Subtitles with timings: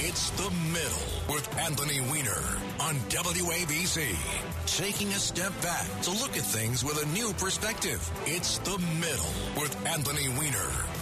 [0.00, 2.40] It's the middle with Anthony Weiner
[2.78, 4.14] on WABC.
[4.66, 8.08] Taking a step back to look at things with a new perspective.
[8.24, 10.97] It's the middle with Anthony Weiner.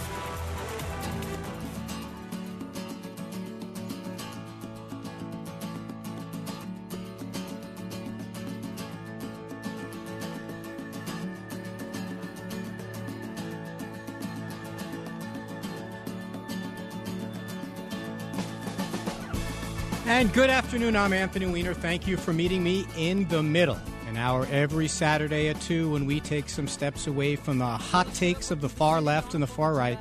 [20.17, 20.95] And good afternoon.
[20.95, 21.75] I'm Anthony Weiner.
[21.75, 23.79] Thank you for meeting me in the middle.
[24.07, 28.11] An hour every Saturday at 2 when we take some steps away from the hot
[28.15, 29.99] takes of the far left and the far right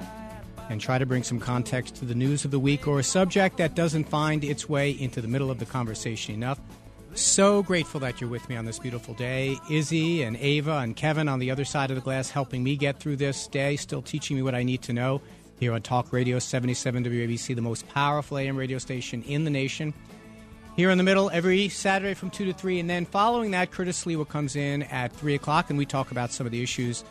[0.71, 3.59] and try to bring some context to the news of the week or a subject
[3.59, 6.59] that doesn't find its way into the middle of the conversation enough.
[7.13, 9.59] So grateful that you're with me on this beautiful day.
[9.71, 13.01] Izzy and Ava and Kevin on the other side of the glass helping me get
[13.01, 15.21] through this day, still teaching me what I need to know
[15.59, 19.95] here on Talk Radio 77 WABC, the most powerful AM radio station in the nation.
[20.77, 22.81] Here in the middle, every Saturday from 2 to 3.
[22.81, 26.33] And then following that, Curtis Sliwa comes in at 3 o'clock, and we talk about
[26.33, 27.03] some of the issues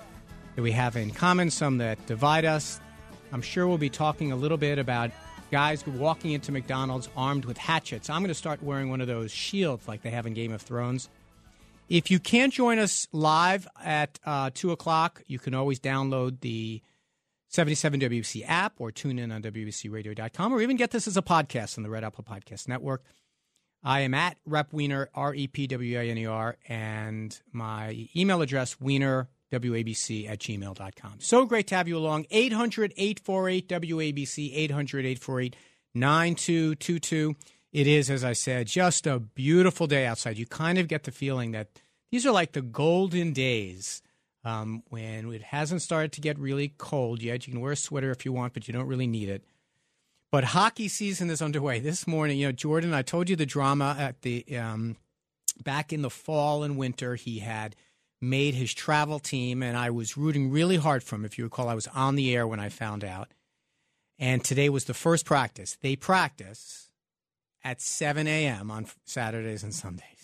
[0.56, 2.80] that we have in common, some that divide us.
[3.34, 5.10] I'm sure we'll be talking a little bit about
[5.52, 8.10] guys walking into McDonald's armed with hatchets.
[8.10, 10.62] I'm going to start wearing one of those shields like they have in Game of
[10.62, 11.10] Thrones.
[11.90, 16.82] If you can't join us live at uh, 2 o'clock, you can always download the
[17.56, 21.78] 77 WBC app or tune in on WBCRadio.com or even get this as a podcast
[21.78, 23.04] on the Red Apple Podcast Network.
[23.82, 28.10] I am at Rep Weiner, R E P W I N E R, and my
[28.16, 31.20] email address, Weiner, WABC at gmail.com.
[31.20, 32.26] So great to have you along.
[32.30, 35.56] 800 848 WABC, 800 848
[35.94, 37.36] 9222.
[37.72, 40.38] It is, as I said, just a beautiful day outside.
[40.38, 41.70] You kind of get the feeling that
[42.12, 44.02] these are like the golden days
[44.46, 47.48] um, when it hasn't started to get really cold yet.
[47.48, 49.44] You can wear a sweater if you want, but you don't really need it.
[50.32, 51.80] But hockey season is underway.
[51.80, 54.98] This morning, you know, Jordan, I told you the drama at the um,
[55.64, 57.16] back in the fall and winter.
[57.16, 57.76] He had
[58.22, 61.26] made his travel team, and I was rooting really hard for him.
[61.26, 63.30] If you recall, I was on the air when I found out.
[64.18, 65.78] And today was the first practice.
[65.82, 66.90] They practice
[67.64, 68.72] at 7 a.m.
[68.72, 70.15] on Saturdays and Sundays.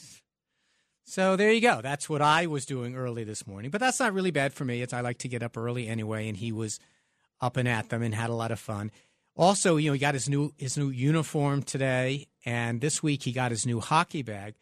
[1.12, 1.82] So there you go.
[1.82, 3.70] That's what I was doing early this morning.
[3.70, 4.82] But that's not really bad for me.
[4.82, 6.80] It's I like to get up early anyway, and he was
[7.42, 8.92] up and at them and had a lot of fun.
[9.36, 13.34] Also, you know, he got his new his new uniform today, and this week he
[13.34, 14.56] got his new hockey bag.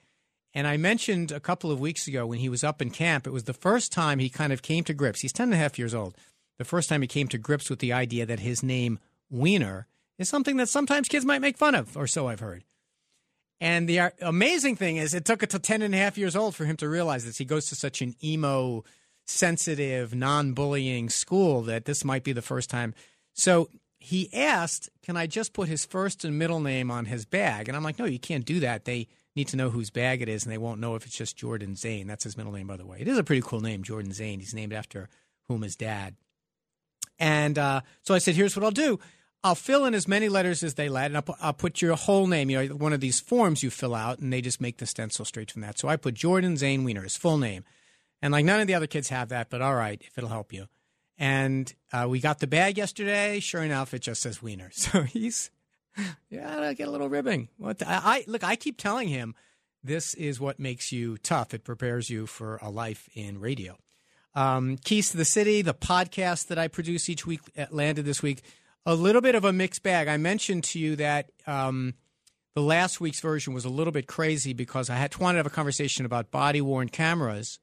[0.51, 3.31] And I mentioned a couple of weeks ago when he was up in camp, it
[3.31, 5.21] was the first time he kind of came to grips.
[5.21, 6.17] He's 10 and a half years old.
[6.57, 8.97] The first time he came to grips with the idea that his name,
[9.29, 9.85] Weiner,
[10.17, 12.63] is something that sometimes kids might make fun of, or so I've heard.
[13.61, 16.55] And the amazing thing is, it took until to 10 and a half years old
[16.55, 17.37] for him to realize this.
[17.37, 18.85] He goes to such an emo,
[19.25, 22.93] sensitive, non bullying school that this might be the first time.
[23.33, 27.67] So he asked, Can I just put his first and middle name on his bag?
[27.67, 28.85] And I'm like, No, you can't do that.
[28.85, 31.37] They need to know whose bag it is, and they won't know if it's just
[31.37, 32.07] Jordan Zane.
[32.07, 32.97] That's his middle name, by the way.
[33.01, 34.39] It is a pretty cool name, Jordan Zane.
[34.39, 35.09] He's named after
[35.49, 36.15] whom his dad.
[37.19, 38.99] And uh, so I said, Here's what I'll do.
[39.43, 41.95] I'll fill in as many letters as they let, and I'll put, I'll put, your
[41.95, 42.49] whole name.
[42.49, 45.23] You know, one of these forms you fill out, and they just make the stencil
[45.23, 45.79] straight from that.
[45.79, 47.63] So I put Jordan Zane Weiner, his full name,
[48.21, 50.51] and like none of the other kids have that, but all right, if it'll help
[50.51, 50.67] you.
[51.17, 53.39] And uh, we got the bag yesterday.
[53.39, 54.71] Sure enough, it just says Weiner.
[54.73, 55.51] So he's
[56.29, 57.49] yeah, I get a little ribbing.
[57.57, 59.35] What the, I, I look, I keep telling him
[59.83, 61.53] this is what makes you tough.
[61.53, 63.77] It prepares you for a life in radio.
[64.35, 68.21] Um, Keys to the City, the podcast that I produce each week, uh, landed this
[68.21, 68.43] week
[68.85, 70.07] a little bit of a mixed bag.
[70.07, 71.93] I mentioned to you that um,
[72.55, 75.45] the last week's version was a little bit crazy because I had wanted to have
[75.47, 77.59] a conversation about body worn cameras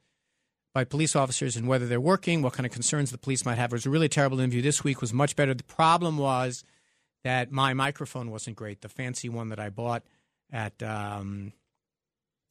[0.72, 3.72] by police officers and whether they're working, what kind of concerns the police might have.
[3.72, 4.62] It was a really terrible interview.
[4.62, 5.55] This week was much better.
[5.55, 6.65] The problem was
[7.25, 8.82] that my microphone wasn't great.
[8.82, 10.05] The fancy one that I bought
[10.53, 11.53] at um,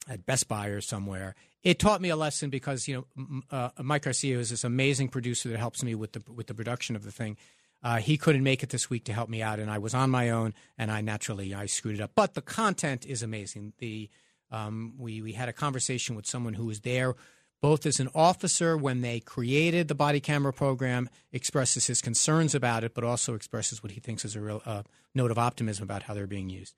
[0.08, 1.34] at Best Buy or somewhere.
[1.62, 5.48] It taught me a lesson because you know uh, Mike Garcia is this amazing producer
[5.48, 7.36] that helps me with the with the production of the thing.
[7.82, 10.10] Uh, he couldn't make it this week to help me out, and I was on
[10.10, 12.12] my own, and I naturally I screwed it up.
[12.14, 13.74] But the content is amazing.
[13.78, 14.10] The
[14.50, 17.14] um, we we had a conversation with someone who was there,
[17.60, 22.84] both as an officer when they created the body camera program, expresses his concerns about
[22.84, 24.82] it, but also expresses what he thinks is a real uh,
[25.14, 26.74] note of optimism about how they're being used.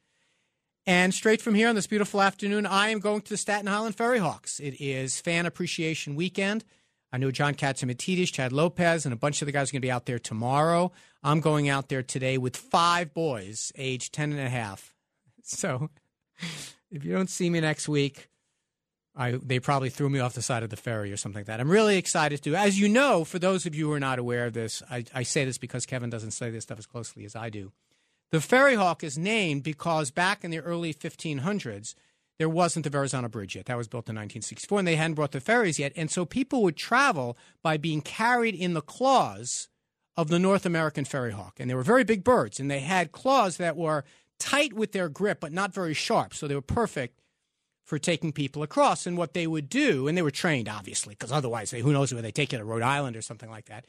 [0.87, 3.95] And straight from here on this beautiful afternoon, I am going to the Staten Island
[3.95, 4.59] Ferry Hawks.
[4.59, 6.65] It is Fan Appreciation Weekend.
[7.13, 9.87] I know John Catsimatidis, Chad Lopez, and a bunch of the guys are going to
[9.87, 10.93] be out there tomorrow.
[11.23, 14.95] I'm going out there today with five boys, age 10 and a half.
[15.51, 15.89] So
[16.91, 18.29] if you don't see me next week,
[19.17, 21.59] I, they probably threw me off the side of the ferry or something like that.
[21.59, 22.55] I'm really excited to.
[22.55, 25.23] As you know, for those of you who are not aware of this, I, I
[25.23, 27.73] say this because Kevin doesn't say this stuff as closely as I do.
[28.31, 31.95] The Ferry Hawk is named because back in the early 1500s,
[32.39, 33.67] there wasn't the Verrazano Bridge yet.
[33.67, 35.93] That was built in 1964, and they hadn't brought the ferries yet.
[35.97, 39.69] And so people would travel by being carried in the claws
[40.17, 41.57] of the North American ferry hawk.
[41.59, 44.05] And they were very big birds, and they had claws that were
[44.39, 46.33] tight with their grip, but not very sharp.
[46.33, 47.21] So they were perfect
[47.85, 49.07] for taking people across.
[49.07, 52.13] And what they would do, and they were trained, obviously, because otherwise, they, who knows
[52.13, 53.85] where they take you to Rhode Island or something like that.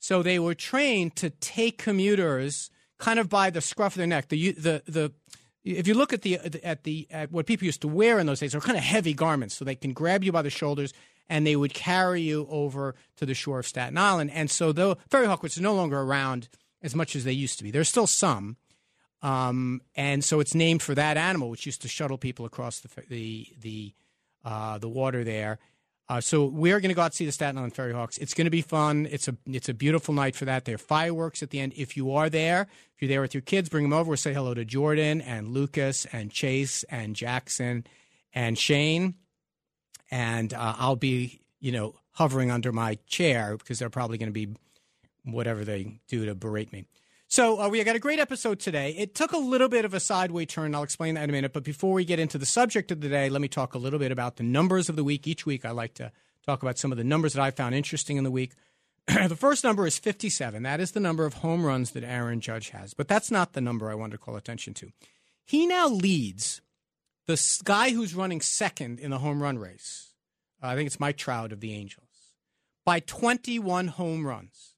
[0.00, 4.28] So they were trained to take commuters kind of by the scruff of their neck.
[4.28, 5.12] The the the
[5.64, 8.40] if you look at the at the at what people used to wear in those
[8.40, 10.92] days, they're kind of heavy garments, so they can grab you by the shoulders
[11.28, 14.30] and they would carry you over to the shore of Staten Island.
[14.32, 16.48] And so, though ferry hawk, is no longer around
[16.82, 18.56] as much as they used to be, there's still some.
[19.22, 22.88] Um, and so it's named for that animal, which used to shuttle people across the
[23.08, 23.94] the the
[24.44, 25.58] uh, the water there.
[26.12, 28.18] Uh, so we're going to go out and see the Staten Island Ferry Hawks.
[28.18, 29.08] It's going to be fun.
[29.10, 30.66] It's a it's a beautiful night for that.
[30.66, 31.72] There are fireworks at the end.
[31.74, 34.10] If you are there, if you're there with your kids, bring them over.
[34.10, 37.86] We'll say hello to Jordan and Lucas and Chase and Jackson
[38.34, 39.14] and Shane.
[40.10, 44.32] And uh, I'll be, you know, hovering under my chair because they're probably going to
[44.34, 44.54] be
[45.24, 46.84] whatever they do to berate me.
[47.32, 48.90] So uh, we got a great episode today.
[48.90, 50.74] It took a little bit of a sideway turn.
[50.74, 51.54] I'll explain that in a minute.
[51.54, 53.98] But before we get into the subject of the day, let me talk a little
[53.98, 55.26] bit about the numbers of the week.
[55.26, 56.12] Each week, I like to
[56.44, 58.52] talk about some of the numbers that I found interesting in the week.
[59.06, 60.62] the first number is 57.
[60.62, 62.92] That is the number of home runs that Aaron Judge has.
[62.92, 64.90] But that's not the number I wanted to call attention to.
[65.42, 66.60] He now leads
[67.26, 70.12] the guy who's running second in the home run race.
[70.60, 72.34] I think it's Mike Trout of the Angels
[72.84, 74.71] by 21 home runs.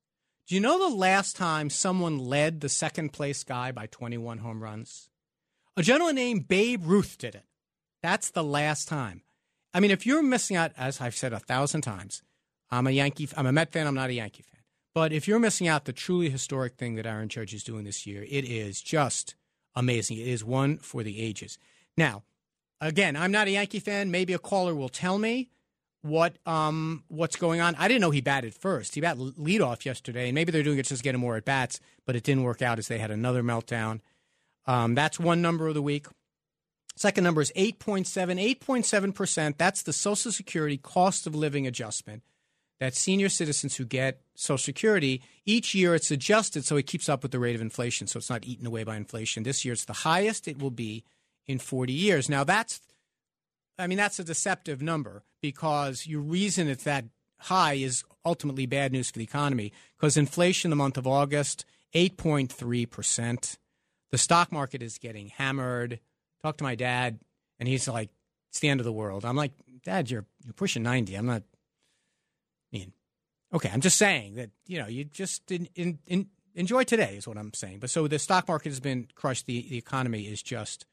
[0.46, 4.62] Do you know the last time someone led the second place guy by 21 home
[4.62, 5.08] runs?
[5.75, 7.46] A gentleman named Babe Ruth did it.
[8.02, 9.23] That's the last time.
[9.73, 12.23] I mean, if you're missing out, as I've said a thousand times,
[12.70, 14.61] I'm a Yankee, I'm a Met fan, I'm not a Yankee fan.
[14.94, 18.06] But if you're missing out the truly historic thing that Aaron Judge is doing this
[18.06, 19.37] year, it is just
[19.75, 20.19] amazing.
[20.19, 21.58] It is one for the ages.
[21.96, 22.23] Now,
[22.82, 24.11] again, I'm not a Yankee fan.
[24.11, 25.49] Maybe a caller will tell me
[26.04, 27.74] what um what's going on.
[27.76, 28.94] I didn't know he batted first.
[28.94, 31.44] He batted leadoff yesterday, and maybe they're doing it just to get him more at
[31.44, 34.00] bats, but it didn't work out as they had another meltdown.
[34.66, 36.06] Um, that's one number of the week.
[36.96, 38.06] Second number is 8.7.
[38.06, 39.58] 8.7%.
[39.58, 42.22] That's the Social Security cost of living adjustment
[42.80, 47.22] that senior citizens who get Social Security, each year it's adjusted so it keeps up
[47.22, 49.42] with the rate of inflation, so it's not eaten away by inflation.
[49.42, 51.04] This year it's the highest it will be
[51.46, 52.28] in 40 years.
[52.28, 52.80] Now, that's
[53.78, 57.04] I mean, that's a deceptive number because your reason it's that
[57.40, 63.56] high is ultimately bad news for the economy because inflation the month of August, 8.3%.
[64.10, 66.00] The stock market is getting hammered.
[66.42, 67.18] Talk to my dad,
[67.58, 68.10] and he's like,
[68.50, 69.24] it's the end of the world.
[69.24, 69.52] I'm like,
[69.84, 71.14] Dad, you're, you're pushing 90.
[71.14, 71.42] I'm not,
[72.72, 72.92] I mean,
[73.52, 77.26] okay, I'm just saying that, you know, you just in, in, in, enjoy today is
[77.26, 77.80] what I'm saying.
[77.80, 79.46] But so the stock market has been crushed.
[79.46, 80.86] The, the economy is just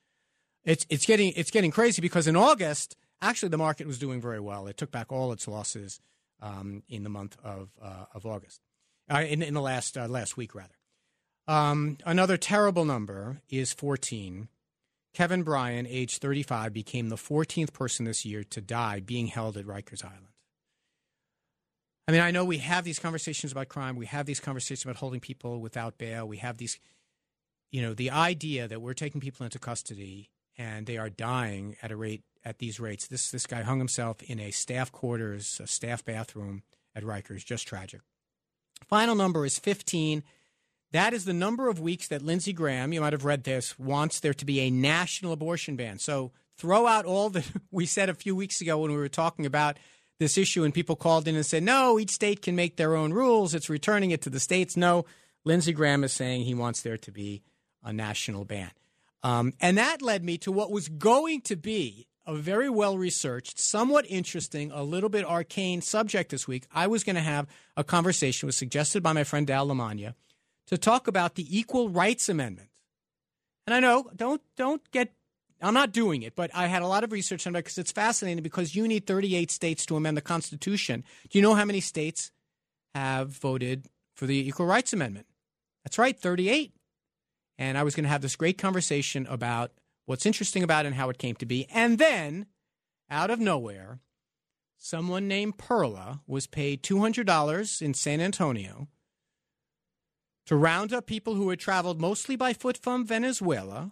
[0.64, 4.40] it's it's getting it's getting crazy because in August, actually, the market was doing very
[4.40, 4.68] well.
[4.68, 6.00] It took back all its losses
[6.42, 8.62] um, in the month of uh, of August,
[9.10, 10.76] uh, in in the last uh, last week rather.
[11.48, 14.48] Um, another terrible number is 14.
[15.14, 19.66] Kevin Bryan, age 35, became the 14th person this year to die being held at
[19.66, 20.28] Rikers Island.
[22.08, 23.98] I mean, I know we have these conversations about crime.
[23.98, 26.26] We have these conversations about holding people without bail.
[26.28, 26.80] We have these,
[27.72, 31.92] you know, the idea that we're taking people into custody and they are dying at
[31.92, 33.08] a rate at these rates.
[33.08, 36.64] This this guy hung himself in a staff quarters, a staff bathroom
[36.96, 37.46] at Rikers.
[37.46, 38.02] Just tragic.
[38.88, 40.24] Final number is 15.
[40.92, 44.20] That is the number of weeks that Lindsey Graham, you might have read this, wants
[44.20, 46.00] there to be a national abortion ban.
[46.00, 49.46] So throw out all that we said a few weeks ago when we were talking
[49.46, 49.78] about
[50.20, 53.12] this issue, and people called in and said, no, each state can make their own
[53.12, 53.56] rules.
[53.56, 54.78] It's returning it to the states.
[54.78, 55.06] No,
[55.46, 57.42] Lindsey Graham is saying he wants there to be
[57.84, 58.70] a national ban.
[59.24, 63.60] Um, and that led me to what was going to be a very well researched,
[63.60, 66.66] somewhat interesting, a little bit arcane subject this week.
[66.72, 70.14] I was going to have a conversation, was suggested by my friend Dal Lamagna,
[70.68, 72.70] to talk about the Equal Rights Amendment.
[73.66, 75.14] And I know, don't don't get.
[75.64, 77.92] I'm not doing it, but I had a lot of research on it because it's
[77.92, 78.42] fascinating.
[78.42, 81.04] Because you need 38 states to amend the Constitution.
[81.30, 82.32] Do you know how many states
[82.96, 85.28] have voted for the Equal Rights Amendment?
[85.84, 86.74] That's right, 38
[87.62, 89.72] and I was going to have this great conversation about
[90.08, 91.68] what's interesting about it and how it came to be.
[91.72, 92.48] And then,
[93.08, 94.00] out of nowhere,
[94.78, 98.88] someone named Perla was paid $200 in San Antonio
[100.48, 103.92] to round up people who had traveled mostly by foot from Venezuela,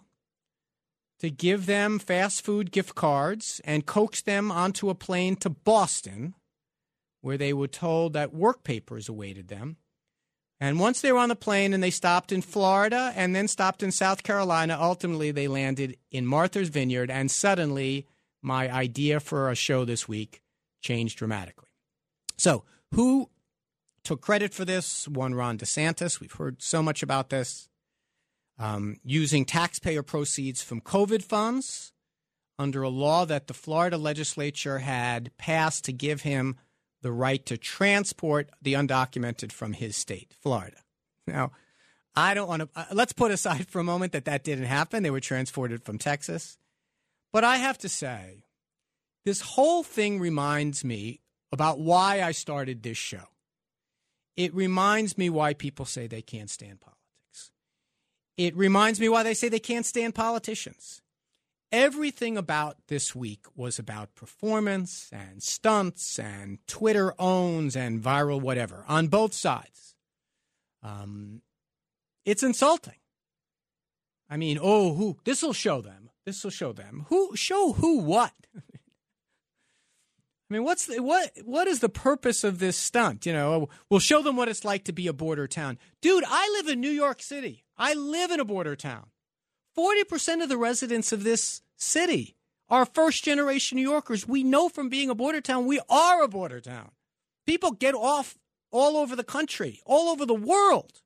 [1.20, 6.34] to give them fast food gift cards and coax them onto a plane to Boston,
[7.20, 9.76] where they were told that work papers awaited them
[10.60, 13.82] And once they were on the plane and they stopped in Florida and then stopped
[13.82, 17.10] in South Carolina, ultimately they landed in Martha's Vineyard.
[17.10, 18.06] And suddenly,
[18.42, 20.42] my idea for a show this week
[20.82, 21.68] changed dramatically.
[22.36, 23.30] So, who
[24.04, 25.08] took credit for this?
[25.08, 26.20] One, Ron DeSantis.
[26.20, 27.68] We've heard so much about this.
[28.58, 31.92] Um, using taxpayer proceeds from COVID funds
[32.58, 36.56] under a law that the Florida legislature had passed to give him
[37.02, 40.78] the right to transport the undocumented from his state, Florida.
[41.26, 41.52] Now,
[42.14, 45.02] I don't want to, uh, let's put aside for a moment that that didn't happen.
[45.02, 46.58] They were transported from Texas.
[47.32, 48.44] But I have to say,
[49.24, 51.20] this whole thing reminds me
[51.52, 53.24] about why I started this show.
[54.36, 57.50] It reminds me why people say they can't stand politics.
[58.36, 61.02] It reminds me why they say they can't stand politicians.
[61.72, 68.84] Everything about this week was about performance and stunts and Twitter owns and viral whatever
[68.88, 69.94] on both sides.
[70.82, 71.42] Um,
[72.24, 72.94] it's insulting.
[74.28, 75.18] I mean, oh, who?
[75.24, 76.10] This will show them.
[76.26, 77.06] This will show them.
[77.08, 77.36] Who?
[77.36, 78.32] Show who what?
[78.56, 81.30] I mean, what's the, what?
[81.44, 83.26] What is the purpose of this stunt?
[83.26, 86.24] You know, we'll show them what it's like to be a border town, dude.
[86.26, 87.64] I live in New York City.
[87.78, 89.06] I live in a border town.
[89.80, 92.36] 40% of the residents of this city
[92.68, 94.28] are first generation New Yorkers.
[94.28, 96.90] We know from being a border town, we are a border town.
[97.46, 98.36] People get off
[98.70, 101.00] all over the country, all over the world.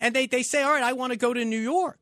[0.00, 2.00] And they, they say, all right, I want to go to New York.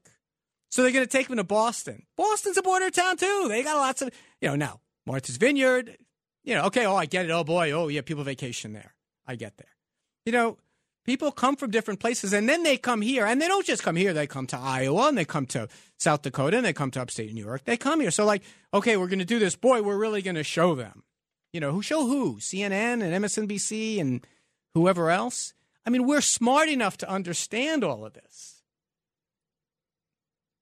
[0.70, 2.04] So they're going to take them to Boston.
[2.16, 3.46] Boston's a border town too.
[3.48, 5.96] They got lots of, you know, now Martha's Vineyard,
[6.44, 7.30] you know, okay, oh, I get it.
[7.30, 8.94] Oh boy, oh yeah, people vacation there.
[9.26, 9.74] I get there.
[10.24, 10.58] You know,
[11.06, 13.24] People come from different places and then they come here.
[13.24, 16.22] And they don't just come here, they come to Iowa and they come to South
[16.22, 17.64] Dakota and they come to upstate New York.
[17.64, 18.10] They come here.
[18.10, 18.42] So, like,
[18.74, 19.54] okay, we're going to do this.
[19.54, 21.04] Boy, we're really going to show them.
[21.52, 22.36] You know, who show who?
[22.36, 24.26] CNN and MSNBC and
[24.74, 25.54] whoever else?
[25.86, 28.62] I mean, we're smart enough to understand all of this.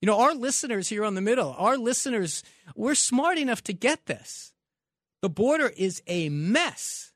[0.02, 2.42] You know, our listeners here on the middle, our listeners,
[2.76, 4.52] we're smart enough to get this.
[5.22, 7.13] The border is a mess.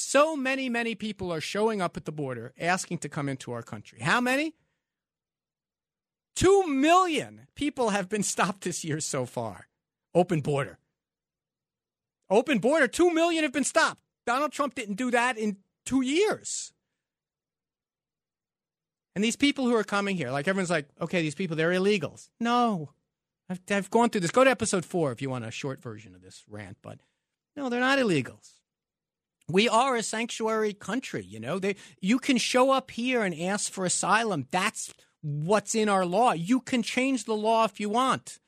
[0.00, 3.62] So many, many people are showing up at the border asking to come into our
[3.62, 4.00] country.
[4.00, 4.54] How many?
[6.34, 9.68] Two million people have been stopped this year so far.
[10.14, 10.78] Open border.
[12.30, 14.00] Open border, two million have been stopped.
[14.26, 16.72] Donald Trump didn't do that in two years.
[19.14, 22.30] And these people who are coming here, like everyone's like, okay, these people, they're illegals.
[22.40, 22.90] No.
[23.50, 24.30] I've, I've gone through this.
[24.30, 27.00] Go to episode four if you want a short version of this rant, but
[27.54, 28.59] no, they're not illegals
[29.52, 31.58] we are a sanctuary country you know.
[31.58, 34.46] They, you can show up here and ask for asylum.
[34.50, 34.92] That's
[35.22, 36.32] what's in our law.
[36.32, 38.38] You can change the law if you want.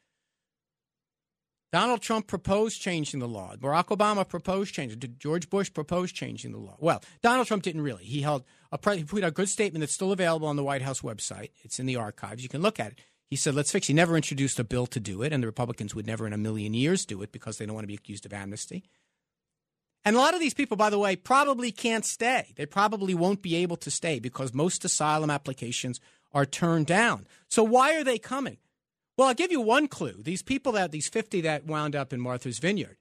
[1.70, 3.54] Donald trump proposed changing the law.
[3.56, 6.76] Barack obama proposed changing Did george bush proposed changing the law.
[6.78, 8.04] Well donald trump didn't really.
[8.04, 11.00] He held a he put a good statement that's still available on the white house
[11.00, 11.50] website.
[11.62, 12.42] It's in the archives.
[12.42, 12.98] You can look at it.
[13.32, 13.86] He said, let's fix.
[13.86, 13.92] It.
[13.92, 16.36] He never introduced a bill to do it, and the Republicans would never in a
[16.36, 18.84] million years do it because they don't want to be accused of amnesty.
[20.04, 22.52] And a lot of these people, by the way, probably can't stay.
[22.56, 26.00] They probably won't be able to stay because most asylum applications
[26.32, 27.26] are turned down.
[27.48, 28.58] So why are they coming?
[29.16, 30.22] Well, I'll give you one clue.
[30.22, 32.96] These people that, these 50 that wound up in Martha's Vineyard,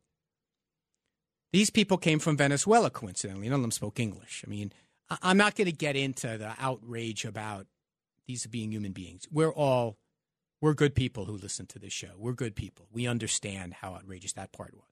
[1.52, 3.50] these people came from Venezuela, coincidentally.
[3.50, 4.44] None of them spoke English.
[4.46, 4.72] I mean,
[5.22, 7.68] I'm not going to get into the outrage about
[8.28, 9.28] these being human beings.
[9.32, 9.98] We're all,
[10.62, 12.12] we're good people who listen to this show.
[12.18, 12.88] We're good people.
[12.92, 14.91] We understand how outrageous that part was.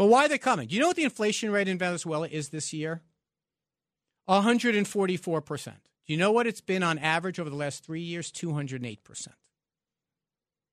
[0.00, 0.66] But why are they coming?
[0.66, 3.02] Do you know what the inflation rate in Venezuela is this year?
[4.30, 5.64] 144%.
[5.66, 5.72] Do
[6.06, 8.32] you know what it's been on average over the last three years?
[8.32, 9.28] 208%.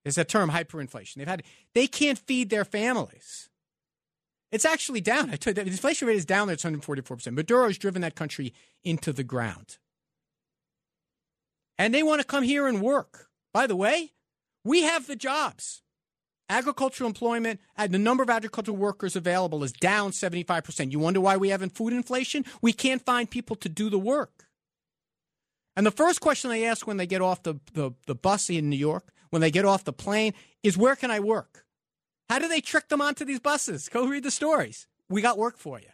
[0.06, 1.16] It's a term, hyperinflation.
[1.16, 1.42] They've had
[1.74, 3.50] they can't feed their families.
[4.50, 5.28] It's actually down.
[5.28, 6.54] I told you, the inflation rate is down there.
[6.54, 7.34] It's 144%.
[7.34, 9.76] Maduro has driven that country into the ground.
[11.76, 13.28] And they want to come here and work.
[13.52, 14.12] By the way,
[14.64, 15.82] we have the jobs
[16.48, 20.90] agricultural employment and the number of agricultural workers available is down 75%.
[20.92, 22.44] You wonder why we have food inflation?
[22.62, 24.46] We can't find people to do the work.
[25.76, 28.68] And the first question they ask when they get off the, the, the bus in
[28.68, 31.64] New York, when they get off the plane, is where can I work?
[32.28, 33.88] How do they trick them onto these buses?
[33.88, 34.86] Go read the stories.
[35.08, 35.88] We got work for you.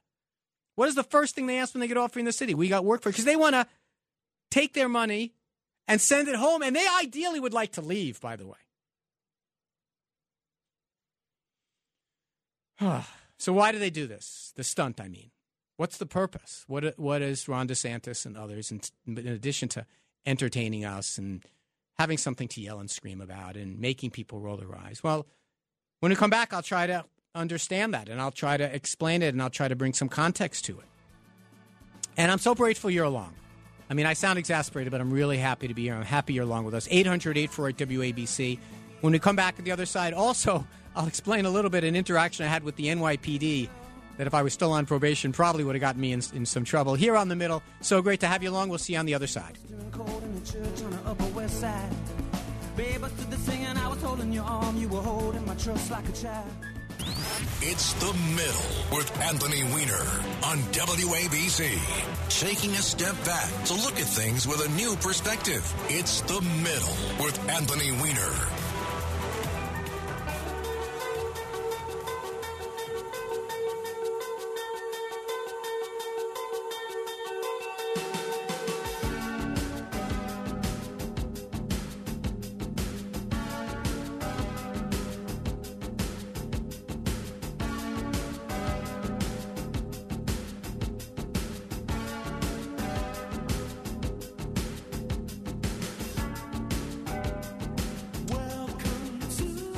[0.77, 2.55] What is the first thing they ask when they get off in the city?
[2.55, 3.13] We got work for you.
[3.13, 3.67] Because they want to
[4.51, 5.35] take their money
[5.87, 6.63] and send it home.
[6.63, 8.64] And they ideally would like to leave, by the way.
[13.39, 14.53] so why do they do this?
[14.57, 15.31] The stunt, I mean.
[15.77, 16.65] What's the purpose?
[16.69, 19.87] What what is Ron DeSantis and others, in, in addition to
[20.25, 21.45] entertaining us and
[21.99, 25.03] having something to yell and scream about and making people roll their eyes?
[25.03, 25.27] Well,
[26.01, 27.05] when we come back, I'll try to
[27.35, 30.65] understand that and I'll try to explain it and I'll try to bring some context
[30.67, 30.87] to it.
[32.17, 33.35] And I'm so grateful you're along.
[33.91, 35.95] I mean, I sound exasperated, but I'm really happy to be here.
[35.95, 36.87] I'm happy you're along with us.
[36.91, 38.59] 800 848 WABC.
[39.01, 40.67] When we come back to the other side, also,
[40.97, 43.69] I'll explain a little bit an interaction I had with the NYPD
[44.17, 46.65] that if I was still on probation probably would have gotten me in, in some
[46.65, 46.95] trouble.
[46.95, 48.69] Here on the middle, so great to have you along.
[48.69, 49.59] We'll see you on the other side.
[57.61, 60.05] It's the middle with Anthony Weiner
[60.45, 62.41] on WABC.
[62.41, 65.65] Taking a step back to look at things with a new perspective.
[65.89, 68.64] It's the middle with Anthony Weiner.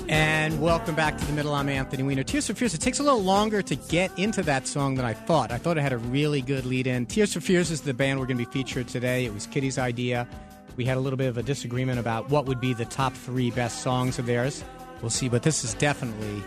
[0.09, 1.53] And welcome back to the middle.
[1.53, 2.23] I'm Anthony Weiner.
[2.23, 2.75] Tears for Fears.
[2.75, 5.51] It takes a little longer to get into that song than I thought.
[5.51, 7.07] I thought it had a really good lead in.
[7.07, 9.25] Tears for Fears is the band we're going to be featured today.
[9.25, 10.29] It was Kitty's idea.
[10.77, 13.51] We had a little bit of a disagreement about what would be the top three
[13.51, 14.63] best songs of theirs.
[15.01, 16.41] We'll see, but this is definitely,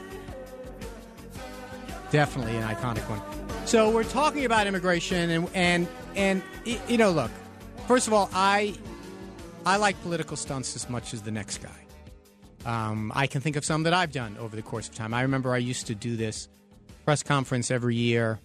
[2.12, 3.22] definitely an iconic one.
[3.68, 7.32] So we're talking about immigration, and and and you know, look.
[7.88, 8.74] First of all, I
[9.66, 11.89] I like political stunts as much as the next guy.
[12.66, 15.14] Um, I can think of some that I've done over the course of time.
[15.14, 16.50] I remember I used to do this
[17.06, 18.40] press conference every year.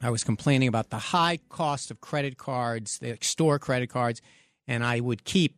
[0.00, 4.20] I was complaining about the high cost of credit cards, the store credit cards,
[4.68, 5.56] and I would keep,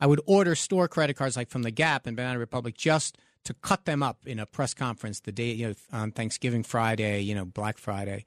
[0.00, 3.54] I would order store credit cards like from the Gap and Banana Republic just to
[3.54, 7.34] cut them up in a press conference the day, you know, on Thanksgiving Friday, you
[7.34, 8.24] know, Black Friday.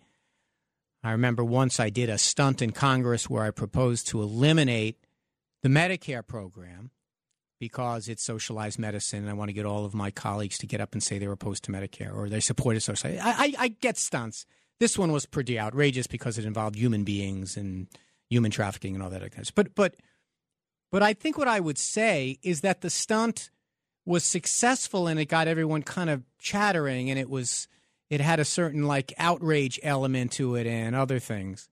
[1.03, 4.97] I remember once I did a stunt in Congress where I proposed to eliminate
[5.61, 6.91] the Medicare program
[7.63, 10.81] because it's socialized medicine, and I want to get all of my colleagues to get
[10.81, 13.21] up and say they're opposed to Medicare or they supported socialized.
[13.21, 14.45] I, I, I get stunts.
[14.81, 17.87] This one was pretty outrageous because it involved human beings and
[18.29, 19.55] human trafficking and all that kind of stuff.
[19.55, 19.95] But but
[20.91, 23.49] but I think what I would say is that the stunt
[24.05, 27.69] was successful and it got everyone kind of chattering and it was
[28.09, 31.69] it had a certain like outrage element to it and other things.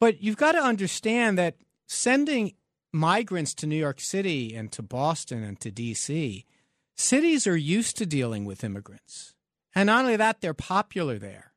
[0.00, 1.56] But you've got to understand that
[1.86, 2.52] sending
[2.94, 6.46] migrants to New York City and to Boston and to D.C.,
[6.94, 9.34] cities are used to dealing with immigrants.
[9.74, 11.52] And not only that, they're popular there.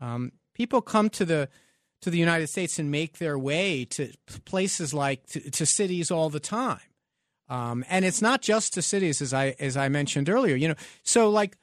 [0.00, 1.48] Um, people come to the
[2.02, 4.12] to the United States and make their way to
[4.44, 6.80] places like to, to cities all the time.
[7.48, 10.54] Um, and it's not just to cities, as I as I mentioned earlier.
[10.54, 11.58] You know, so like,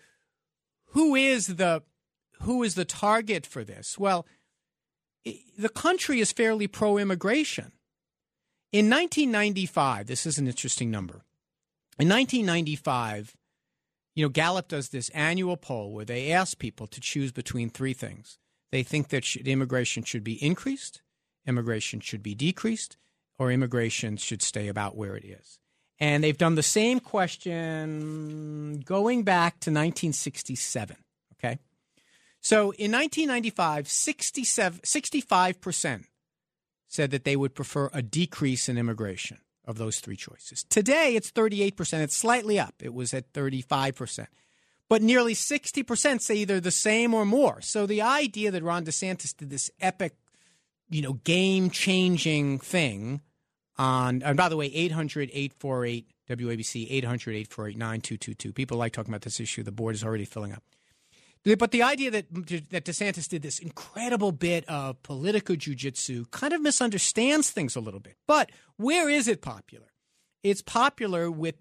[0.88, 1.84] who is the
[2.42, 3.98] who is the target for this?
[3.98, 4.26] Well,
[5.58, 7.72] the country is fairly pro immigration.
[8.72, 11.26] In 1995, this is an interesting number.
[12.00, 13.36] In 1995,
[14.16, 17.94] you know, Gallup does this annual poll where they ask people to choose between three
[17.94, 18.40] things.
[18.72, 21.02] They think that immigration should be increased,
[21.46, 22.96] immigration should be decreased,
[23.38, 25.60] or immigration should stay about where it is.
[26.00, 30.96] And they've done the same question going back to 1967.
[31.34, 31.60] Okay.
[32.40, 36.06] So in 1995, 65%
[36.92, 40.66] said that they would prefer a decrease in immigration of those three choices.
[40.66, 42.02] Today, it's 38%.
[42.02, 42.76] It's slightly up.
[42.82, 44.28] It was at 35%.
[44.90, 47.62] But nearly 60% say either the same or more.
[47.62, 50.16] So the idea that Ron DeSantis did this epic,
[50.90, 53.22] you know, game changing thing
[53.78, 58.52] on, and by the way, 800 848 WABC, 800 848 9222.
[58.52, 59.64] People like talking about this issue.
[59.64, 60.64] The board is already filling up.
[61.44, 62.26] But the idea that
[62.70, 68.00] that DeSantis did this incredible bit of political jujitsu kind of misunderstands things a little
[68.00, 68.16] bit.
[68.28, 69.88] But where is it popular?
[70.44, 71.56] It's popular with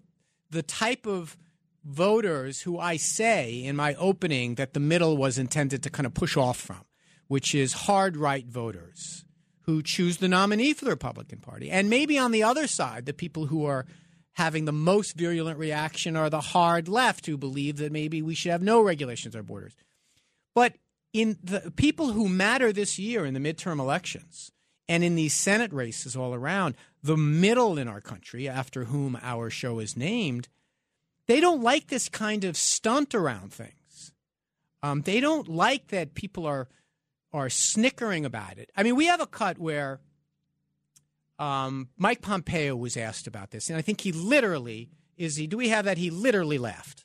[0.51, 1.35] the type of
[1.83, 6.13] voters who I say in my opening that the middle was intended to kind of
[6.13, 6.85] push off from,
[7.27, 9.25] which is hard right voters
[9.61, 11.71] who choose the nominee for the Republican Party.
[11.71, 13.85] And maybe on the other side, the people who are
[14.33, 18.51] having the most virulent reaction are the hard left who believe that maybe we should
[18.51, 19.75] have no regulations at our borders.
[20.55, 20.75] But
[21.13, 24.51] in the people who matter this year in the midterm elections
[24.87, 29.49] and in these Senate races all around, the middle in our country, after whom our
[29.49, 30.47] show is named,
[31.27, 34.13] they don't like this kind of stunt around things.
[34.83, 36.67] Um, they don't like that people are
[37.33, 38.69] are snickering about it.
[38.75, 40.01] I mean, we have a cut where
[41.41, 45.47] um, Mike Pompeo was asked about this, and I think he literally is he.
[45.47, 45.97] Do we have that?
[45.97, 47.03] He literally laughed.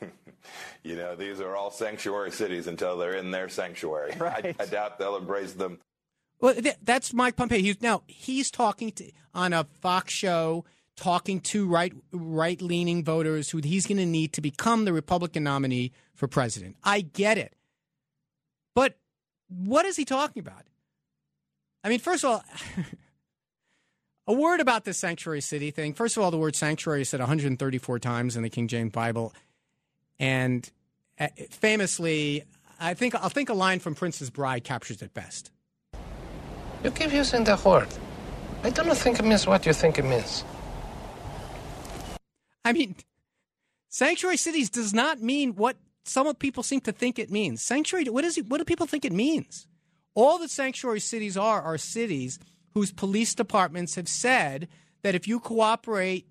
[0.84, 4.12] you know, these are all sanctuary cities until they're in their sanctuary.
[4.16, 4.54] Right.
[4.58, 5.80] I, I doubt they'll embrace them.
[6.40, 7.58] Well, th- that's Mike Pompeo.
[7.58, 13.50] He's now he's talking to, on a Fox show, talking to right right leaning voters
[13.50, 16.76] who he's going to need to become the Republican nominee for president.
[16.84, 17.54] I get it,
[18.76, 18.96] but
[19.48, 20.62] what is he talking about?
[21.82, 22.44] I mean, first of all.
[24.28, 25.94] A word about this sanctuary city thing.
[25.94, 29.32] First of all, the word sanctuary is said 134 times in the King James Bible.
[30.18, 30.68] And
[31.20, 32.42] uh, famously,
[32.80, 35.52] I think I'll think a line from Princess Bride captures it best.
[36.82, 37.88] You keep using the word.
[38.64, 40.44] I don't think it means what you think it means.
[42.64, 42.96] I mean,
[43.88, 47.62] sanctuary cities does not mean what some people seem to think it means.
[47.62, 49.68] Sanctuary, what is it, what do people think it means?
[50.14, 52.40] All that sanctuary cities are are cities
[52.76, 54.68] whose police departments have said
[55.02, 56.28] that if you cooperate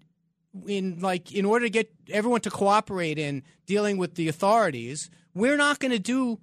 [0.68, 5.58] in like in order to get everyone to cooperate in dealing with the authorities, we're
[5.58, 6.40] not going to do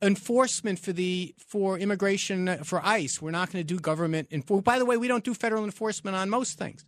[0.00, 3.20] enforcement for the for immigration for ICE.
[3.20, 4.64] We're not going to do government enforcement.
[4.64, 6.84] By the way, we don't do federal enforcement on most things.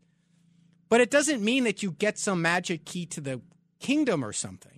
[0.88, 3.40] But it doesn't mean that you get some magic key to the
[3.80, 4.73] kingdom or something.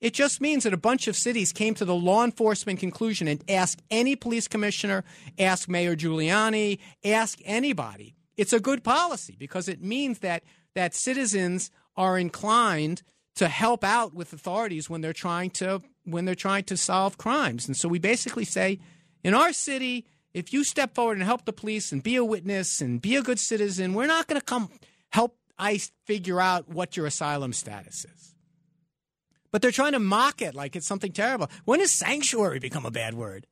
[0.00, 3.42] It just means that a bunch of cities came to the law enforcement conclusion and
[3.48, 5.04] ask any police commissioner,
[5.38, 8.14] ask Mayor Giuliani, ask anybody.
[8.36, 10.42] It's a good policy because it means that
[10.74, 13.02] that citizens are inclined
[13.36, 17.66] to help out with authorities when they're trying to when they're trying to solve crimes.
[17.66, 18.78] And so we basically say
[19.24, 22.80] in our city, if you step forward and help the police and be a witness
[22.80, 24.70] and be a good citizen, we're not going to come
[25.10, 28.15] help ICE figure out what your asylum status is.
[29.56, 31.48] But they're trying to mock it like it's something terrible.
[31.64, 33.46] When does sanctuary become a bad word?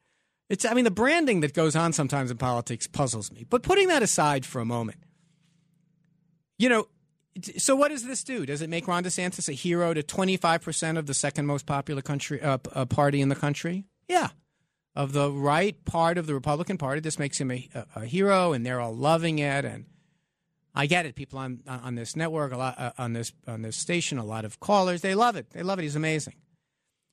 [0.51, 3.47] It's, I mean, the branding that goes on sometimes in politics puzzles me.
[3.49, 4.99] But putting that aside for a moment,
[6.59, 6.89] you know,
[7.57, 8.45] so what does this do?
[8.45, 12.39] Does it make Ron DeSantis a hero to 25% of the second most popular country
[12.43, 13.87] uh, uh, party in the country?
[14.07, 14.29] Yeah.
[14.95, 18.53] Of the right part of the Republican Party, this makes him a, a, a hero,
[18.53, 19.65] and they're all loving it.
[19.65, 19.87] And
[20.75, 21.15] I get it.
[21.15, 24.45] People on on this network, a lot uh, on this on this station, a lot
[24.45, 25.51] of callers, they love it.
[25.51, 25.83] They love it.
[25.83, 26.35] He's amazing.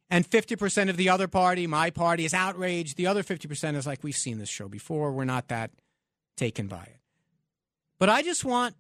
[0.10, 2.98] And 50% of the other party, my party, is outraged.
[2.98, 5.14] The other 50% is like, we've seen this show before.
[5.14, 5.72] We're not that
[6.36, 7.00] taken by it.
[7.98, 8.76] But I just want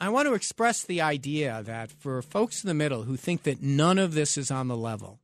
[0.00, 3.62] I want to express the idea that for folks in the middle who think that
[3.62, 5.20] none of this is on the level,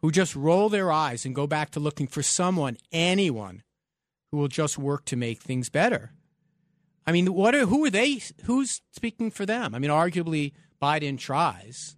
[0.00, 3.62] who just roll their eyes and go back to looking for someone, anyone,
[4.30, 6.12] who will just work to make things better.
[7.06, 8.20] I mean, what are who are they?
[8.44, 9.74] Who's speaking for them?
[9.74, 11.96] I mean, arguably Biden tries.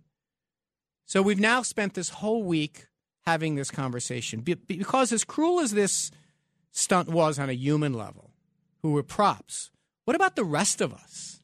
[1.07, 2.87] So we've now spent this whole week
[3.25, 6.11] having this conversation because, as cruel as this
[6.71, 8.33] stunt was on a human level,
[8.83, 9.71] who were props.
[10.05, 11.41] What about the rest of us?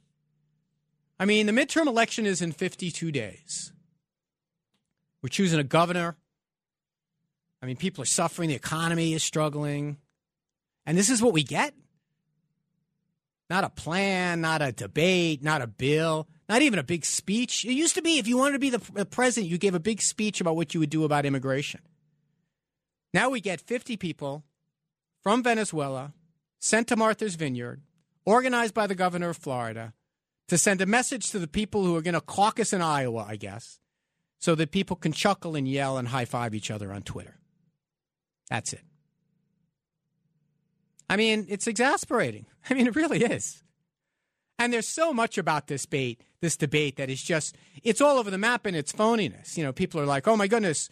[1.18, 3.72] I mean, the midterm election is in 52 days.
[5.22, 6.16] We're choosing a governor.
[7.62, 8.48] I mean, people are suffering.
[8.48, 9.98] The economy is struggling.
[10.87, 11.74] And this is what we get?
[13.50, 17.64] Not a plan, not a debate, not a bill, not even a big speech.
[17.64, 20.00] It used to be if you wanted to be the president, you gave a big
[20.00, 21.80] speech about what you would do about immigration.
[23.12, 24.44] Now we get 50 people
[25.22, 26.14] from Venezuela
[26.59, 27.83] sent to Martha's Vineyard,
[28.24, 29.92] organized by the governor of Florida,
[30.48, 33.37] to send a message to the people who are going to caucus in Iowa, I
[33.37, 33.78] guess,
[34.40, 37.38] so that people can chuckle and yell and high five each other on Twitter.
[38.50, 38.83] That's it.
[41.14, 42.44] I mean, it's exasperating.
[42.70, 43.62] I mean, it really is.
[44.59, 48.33] And there's so much about this debate, this debate that is just, it's all over
[48.33, 49.57] the map and it's phoniness.
[49.57, 50.88] You know, people are like, oh my goodness,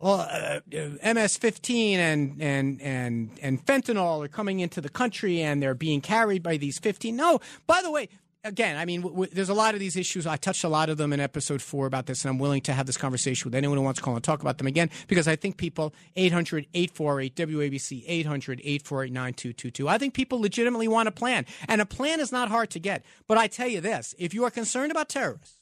[0.00, 5.62] well, uh, uh MS-15 and, and, and, and fentanyl are coming into the country and
[5.62, 7.14] they're being carried by these 15.
[7.14, 8.08] No, by the way,
[8.44, 10.26] again, I mean, w- w- there's a lot of these issues.
[10.26, 12.72] I touched a lot of them in episode four about this, and I'm willing to
[12.72, 15.28] have this conversation with anyone who wants to call and talk about them again because
[15.28, 19.88] I think people, 800 848 WABC, 800 848 9222.
[19.88, 23.04] I think people legitimately want a plan, and a plan is not hard to get.
[23.26, 25.60] But I tell you this if you are concerned about terrorists,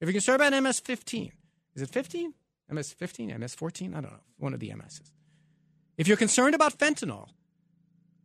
[0.00, 1.32] if you're concerned about MS 15,
[1.74, 2.34] is it 15?
[2.70, 3.38] MS 15?
[3.38, 3.94] MS 14?
[3.94, 4.18] I don't know.
[4.38, 5.12] One of the MSs.
[5.96, 7.28] If you're concerned about fentanyl,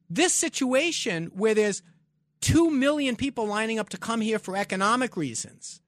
[0.09, 1.81] this situation where there's
[2.43, 5.81] 2 million people lining up to come here for economic reasons,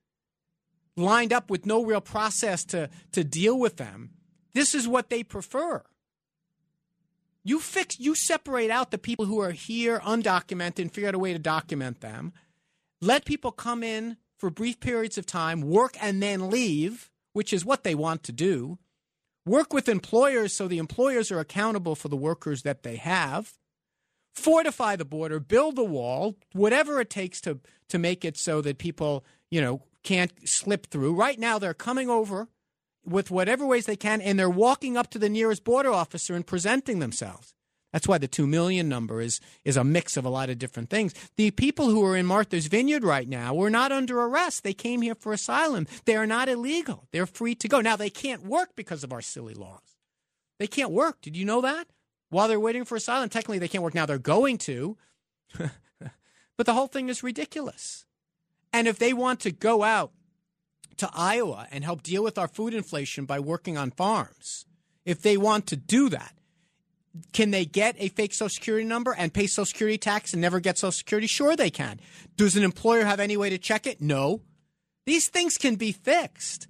[0.96, 4.12] lined up with no real process to, to deal with them.
[4.54, 5.82] This is what they prefer.
[7.44, 11.18] You fix, you separate out the people who are here undocumented and figure out a
[11.18, 12.32] way to document them.
[13.02, 17.66] Let people come in for brief periods of time, work and then leave, which is
[17.66, 18.78] what they want to do.
[19.44, 23.52] Work with employers so the employers are accountable for the workers that they have
[24.36, 28.78] fortify the border, build the wall, whatever it takes to to make it so that
[28.78, 31.14] people, you know, can't slip through.
[31.14, 32.48] Right now they're coming over
[33.04, 36.46] with whatever ways they can and they're walking up to the nearest border officer and
[36.46, 37.54] presenting themselves
[37.92, 40.90] That's why the 2 million number is, is a mix of a lot of different
[40.90, 41.14] things.
[41.36, 44.64] The people who are in Martha's Vineyard right now were not under arrest.
[44.64, 45.86] They came here for asylum.
[46.04, 47.08] They are not illegal.
[47.12, 47.80] They're free to go.
[47.80, 49.96] Now, they can't work because of our silly laws.
[50.58, 51.22] They can't work.
[51.22, 51.86] Did you know that?
[52.30, 53.94] While they're waiting for asylum, technically they can't work.
[53.94, 54.96] Now they're going to.
[55.58, 58.04] but the whole thing is ridiculous.
[58.72, 60.12] And if they want to go out
[60.98, 64.66] to Iowa and help deal with our food inflation by working on farms,
[65.04, 66.32] if they want to do that,
[67.32, 70.60] can they get a fake Social Security number and pay Social Security tax and never
[70.60, 71.26] get Social Security?
[71.26, 72.00] Sure, they can.
[72.36, 74.00] Does an employer have any way to check it?
[74.00, 74.42] No.
[75.06, 76.68] These things can be fixed.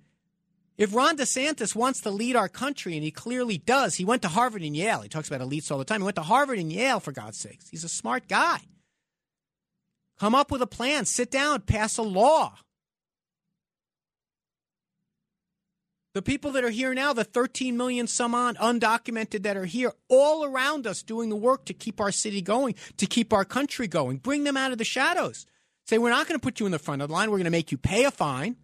[0.78, 4.28] If Ron DeSantis wants to lead our country, and he clearly does, he went to
[4.28, 5.00] Harvard and Yale.
[5.00, 6.00] He talks about elites all the time.
[6.00, 7.68] He went to Harvard and Yale, for God's sakes.
[7.70, 8.60] He's a smart guy.
[10.18, 12.54] Come up with a plan, sit down, pass a law.
[16.14, 19.92] The people that are here now, the 13 million some on undocumented that are here,
[20.08, 23.86] all around us doing the work to keep our city going, to keep our country
[23.86, 24.16] going.
[24.16, 25.44] Bring them out of the shadows.
[25.84, 27.30] Say, we're not going to put you in the front of the line.
[27.30, 28.56] We're going to make you pay a fine.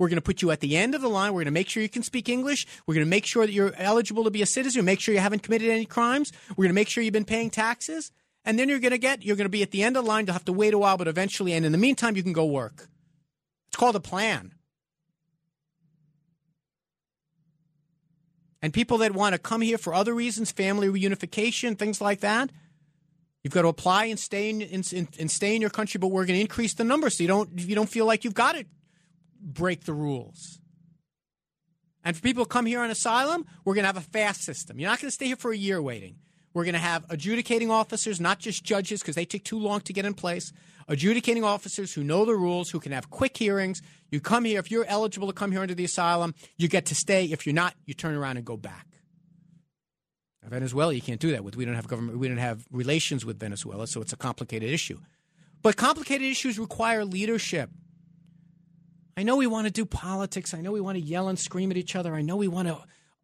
[0.00, 1.34] We're going to put you at the end of the line.
[1.34, 2.66] We're going to make sure you can speak English.
[2.86, 4.82] We're going to make sure that you're eligible to be a citizen.
[4.86, 6.32] Make sure you haven't committed any crimes.
[6.48, 8.10] We're going to make sure you've been paying taxes.
[8.42, 10.08] And then you're going to get, you're going to be at the end of the
[10.08, 10.24] line.
[10.24, 12.46] You'll have to wait a while, but eventually, and in the meantime, you can go
[12.46, 12.88] work.
[13.68, 14.54] It's called a plan.
[18.62, 22.48] And people that want to come here for other reasons, family reunification, things like that,
[23.44, 25.98] you've got to apply and stay in, in, in, and stay in your country.
[25.98, 28.32] But we're going to increase the number so you don't you don't feel like you've
[28.32, 28.64] got to
[29.40, 30.60] break the rules.
[32.04, 34.78] And for people who come here on asylum, we're going to have a fast system.
[34.78, 36.16] You're not going to stay here for a year waiting.
[36.52, 39.92] We're going to have adjudicating officers, not just judges, because they take too long to
[39.92, 40.52] get in place.
[40.88, 43.82] Adjudicating officers who know the rules, who can have quick hearings.
[44.10, 46.94] You come here, if you're eligible to come here under the asylum, you get to
[46.94, 47.26] stay.
[47.26, 48.86] If you're not, you turn around and go back.
[50.42, 51.54] Now, Venezuela, you can't do that with.
[51.54, 52.18] We don't have government.
[52.18, 54.98] We don't have relations with Venezuela, so it's a complicated issue.
[55.62, 57.70] But complicated issues require leadership.
[59.20, 60.54] I know we want to do politics.
[60.54, 62.14] I know we want to yell and scream at each other.
[62.14, 62.78] I know we want to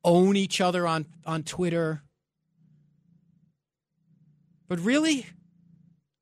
[0.05, 2.03] own each other on, on Twitter.
[4.69, 5.25] But really,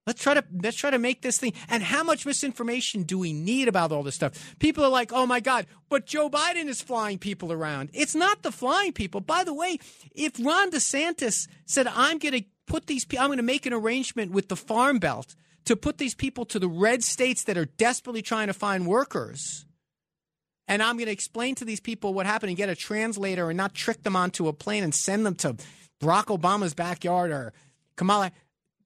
[0.07, 1.55] let's try to let's try to make this thing.
[1.69, 4.55] And how much misinformation do we need about all this stuff?
[4.61, 7.91] People are like, "Oh my God!" But Joe Biden is flying people around.
[7.93, 9.23] It's not the flying people.
[9.23, 9.81] By the way,
[10.15, 14.31] if Ron DeSantis said, "I'm going to put these, I'm going to make an arrangement
[14.31, 15.35] with the Farm Belt
[15.65, 19.64] to put these people to the red states that are desperately trying to find workers."
[20.67, 23.57] And I'm going to explain to these people what happened and get a translator and
[23.57, 25.57] not trick them onto a plane and send them to
[26.01, 27.53] Barack Obama's backyard or
[27.97, 28.33] Kamala,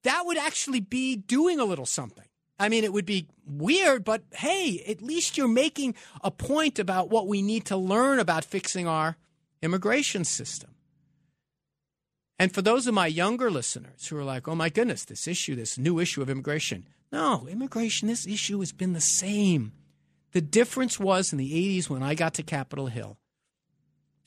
[0.03, 2.25] that would actually be doing a little something.
[2.59, 7.09] I mean, it would be weird, but hey, at least you're making a point about
[7.09, 9.15] what we need to learn about fixing our
[9.61, 10.71] immigration system.
[12.37, 15.55] And for those of my younger listeners who are like, oh my goodness, this issue,
[15.55, 16.87] this new issue of immigration.
[17.11, 19.73] No, immigration, this issue has been the same.
[20.31, 23.17] The difference was in the 80s when I got to Capitol Hill,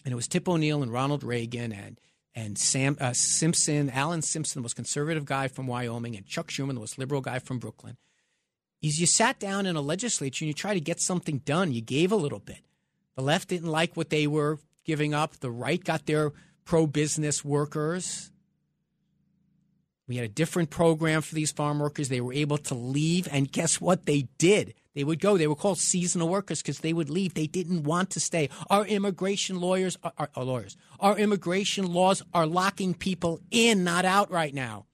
[0.05, 1.99] and it was Tip O'Neill and Ronald Reagan and
[2.35, 6.69] and Sam uh, Simpson, Alan Simpson, the most conservative guy from Wyoming, and Chuck Schumer,
[6.69, 7.99] the most liberal guy from Brooklyn,
[8.81, 11.73] is you sat down in a legislature and you tried to get something done.
[11.73, 12.61] You gave a little bit.
[13.17, 15.37] The left didn't like what they were giving up.
[15.37, 16.33] The right got their
[16.65, 18.31] pro business workers.
[20.09, 22.09] We had a different program for these farm workers.
[22.09, 24.07] They were able to leave, and guess what?
[24.07, 24.75] They did.
[24.95, 25.39] They would go.
[25.39, 27.35] They were called seasonal workers because they would leave.
[27.35, 28.51] They didn't want to stay.
[28.69, 34.05] Our immigration lawyers, uh, are, are lawyers, our immigration laws are locking people in, not
[34.05, 34.87] out right now.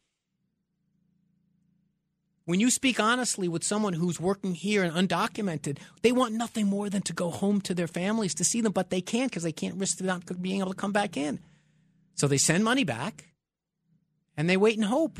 [2.44, 6.88] When you speak honestly with someone who's working here and undocumented, they want nothing more
[6.88, 9.52] than to go home to their families to see them, but they can't because they
[9.52, 11.40] can't risk not being able to come back in.
[12.14, 13.34] So they send money back
[14.34, 15.18] and they wait and hope.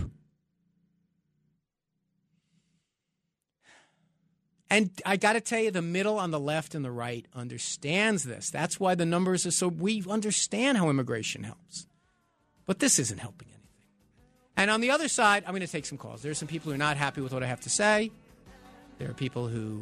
[4.70, 8.24] And I got to tell you, the middle on the left and the right understands
[8.24, 8.50] this.
[8.50, 9.68] That's why the numbers are so.
[9.68, 11.86] We understand how immigration helps.
[12.66, 13.58] But this isn't helping anything.
[14.58, 16.20] And on the other side, I'm going to take some calls.
[16.20, 18.10] There are some people who are not happy with what I have to say.
[18.98, 19.80] There are people who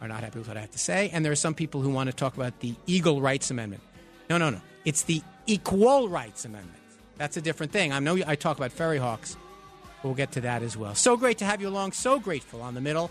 [0.00, 1.10] are not happy with what I have to say.
[1.12, 3.82] And there are some people who want to talk about the Eagle Rights Amendment.
[4.30, 4.60] No, no, no.
[4.84, 6.78] It's the Equal Rights Amendment.
[7.16, 7.92] That's a different thing.
[7.92, 9.36] I know I talk about ferry hawks.
[10.02, 10.94] We'll get to that as well.
[10.94, 11.92] So great to have you along.
[11.92, 13.10] So grateful on the middle.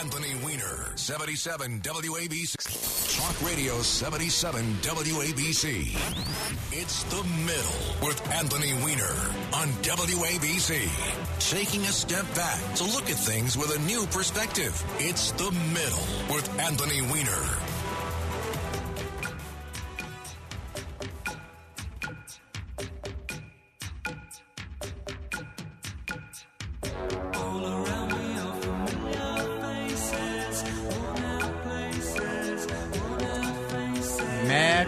[0.00, 2.56] Anthony Weiner, 77 WABC.
[3.18, 5.94] Talk Radio 77 WABC.
[6.72, 9.12] It's the middle with Anthony Weiner
[9.52, 10.88] on WABC.
[11.50, 14.82] Taking a step back to look at things with a new perspective.
[14.98, 17.69] It's the middle with Anthony Weiner.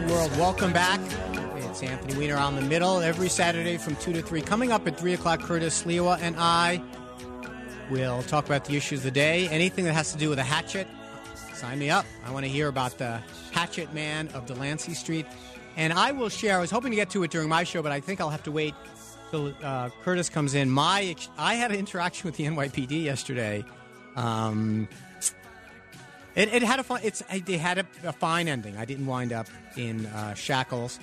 [0.00, 0.98] World, welcome back.
[1.54, 4.40] It's Anthony Weiner on the middle every Saturday from 2 to 3.
[4.40, 6.82] Coming up at 3 o'clock, Curtis Sliwa and I
[7.90, 9.48] will talk about the issues of the day.
[9.48, 10.88] Anything that has to do with a hatchet,
[11.52, 12.06] sign me up.
[12.24, 15.26] I want to hear about the hatchet man of Delancey Street.
[15.76, 17.92] And I will share, I was hoping to get to it during my show, but
[17.92, 18.74] I think I'll have to wait
[19.30, 20.70] till uh, Curtis comes in.
[20.70, 23.62] My, I had an interaction with the NYPD yesterday.
[24.16, 24.88] Um,
[26.34, 27.00] it, it had a fun.
[27.02, 28.76] It's it had a, a fine ending.
[28.76, 30.98] I didn't wind up in uh, shackles.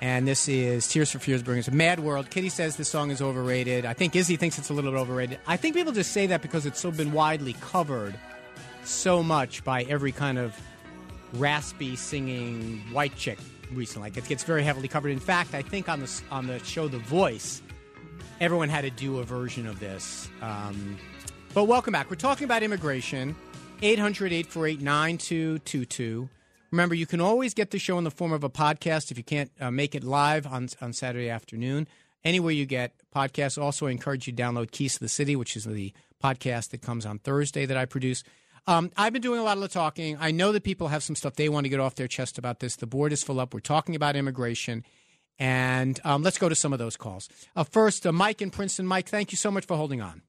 [0.00, 2.28] And this is Tears for Fears brings a Mad World.
[2.28, 3.86] Kitty says this song is overrated.
[3.86, 5.38] I think Izzy thinks it's a little bit overrated.
[5.46, 8.14] I think people just say that because it's so been widely covered
[8.82, 10.54] so much by every kind of
[11.34, 13.38] raspy singing white chick
[13.72, 14.10] recently.
[14.10, 15.10] Like it gets very heavily covered.
[15.10, 17.62] In fact, I think on the on the show The Voice,
[18.40, 20.28] everyone had to do a version of this.
[20.42, 20.98] Um,
[21.54, 22.10] but welcome back.
[22.10, 23.34] We're talking about immigration.
[23.82, 26.28] 800 848 9222.
[26.70, 29.24] Remember, you can always get the show in the form of a podcast if you
[29.24, 31.86] can't uh, make it live on, on Saturday afternoon.
[32.24, 33.62] Anywhere you get podcasts.
[33.62, 36.80] Also, I encourage you to download Keys to the City, which is the podcast that
[36.80, 38.24] comes on Thursday that I produce.
[38.66, 40.16] Um, I've been doing a lot of the talking.
[40.18, 42.60] I know that people have some stuff they want to get off their chest about
[42.60, 42.76] this.
[42.76, 43.52] The board is full up.
[43.52, 44.84] We're talking about immigration.
[45.38, 47.28] And um, let's go to some of those calls.
[47.54, 48.86] Uh, first, uh, Mike in Princeton.
[48.86, 50.22] Mike, thank you so much for holding on.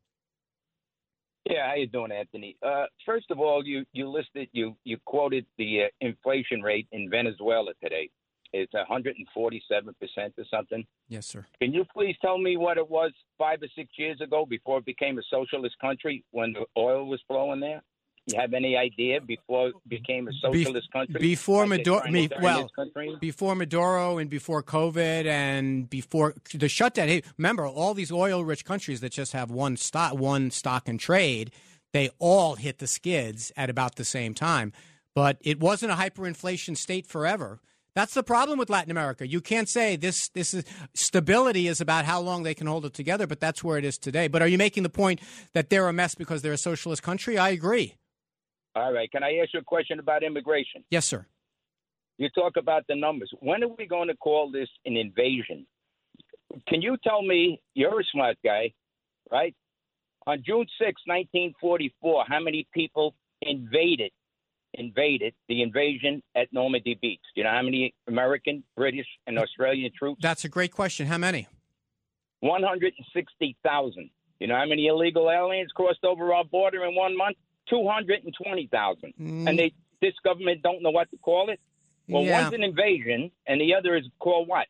[1.49, 2.57] Yeah, how you doing, Anthony?
[2.65, 7.09] Uh, first of all, you you listed you you quoted the uh, inflation rate in
[7.09, 8.09] Venezuela today.
[8.51, 10.83] It's 147 percent or something.
[11.07, 11.45] Yes, sir.
[11.61, 14.85] Can you please tell me what it was five or six years ago before it
[14.85, 17.83] became a socialist country when the oil was flowing there?
[18.27, 21.19] You have any idea before it became a socialist country?
[21.19, 22.71] Before Like Maduro, me, well,
[23.19, 27.07] before Maduro and before COVID and before the shutdown.
[27.07, 31.51] Hey, remember all these oil-rich countries that just have one stock, one stock and trade.
[31.93, 34.73] They all hit the skids at about the same time.
[35.13, 37.61] But it wasn't a hyperinflation state forever.
[37.93, 39.25] That's the problem with Latin America.
[39.25, 40.27] You can't say this.
[40.29, 43.77] This is stability is about how long they can hold it together, but that's where
[43.77, 44.27] it is today.
[44.27, 45.21] But are you making the point
[45.53, 47.37] that they're a mess because they're a socialist country?
[47.37, 47.95] I agree.
[48.75, 49.09] All right.
[49.11, 50.83] Can I ask you a question about immigration?
[50.89, 51.25] Yes, sir.
[52.17, 53.31] You talk about the numbers.
[53.39, 55.65] When are we going to call this an invasion?
[56.67, 58.73] Can you tell me, you're a smart guy,
[59.31, 59.53] right?
[60.27, 64.11] On June 6, 1944, how many people invaded
[64.77, 67.21] invaded the invasion at Normandy Beach?
[67.33, 70.19] Do you know how many American, British, and Australian troops?
[70.21, 71.07] That's a great question.
[71.07, 71.47] How many?
[72.41, 74.09] 160,000.
[74.39, 77.37] You know how many illegal aliens crossed over our border in one month?
[77.69, 79.13] 220,000.
[79.19, 79.49] Mm.
[79.49, 81.59] And they this government don't know what to call it?
[82.07, 82.43] Well, Yeah.
[82.43, 84.67] one's an invasion and the other is called what?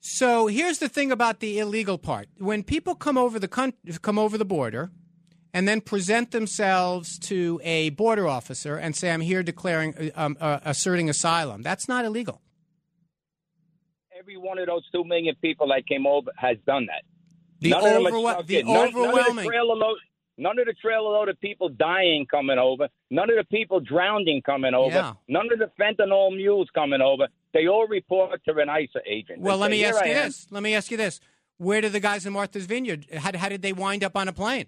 [0.00, 4.18] So here's the thing about the illegal part: when people come over the coun- come
[4.18, 4.90] over the border,
[5.54, 10.58] and then present themselves to a border officer and say, "I'm here declaring, um, uh,
[10.64, 12.40] asserting asylum," that's not illegal.
[14.18, 17.02] Every one of those 2 million people that came over has done that.
[17.60, 18.66] The, None of them are overwhel- stuck the in.
[18.66, 19.44] None- None of overwhelming.
[19.44, 19.76] the trailer
[20.38, 22.88] none of the trailer load of people dying coming over.
[23.10, 24.94] None of the people drowning coming over.
[24.94, 25.12] Yeah.
[25.28, 27.28] None of the fentanyl mules coming over.
[27.54, 29.40] They all report to an ISA agent.
[29.40, 30.46] well, They let say, me ask I you am." this.
[30.50, 31.20] Let me ask you this:
[31.58, 33.06] Where did the guys in Martha's Vineyard?
[33.14, 34.66] How, how did they wind up on a plane?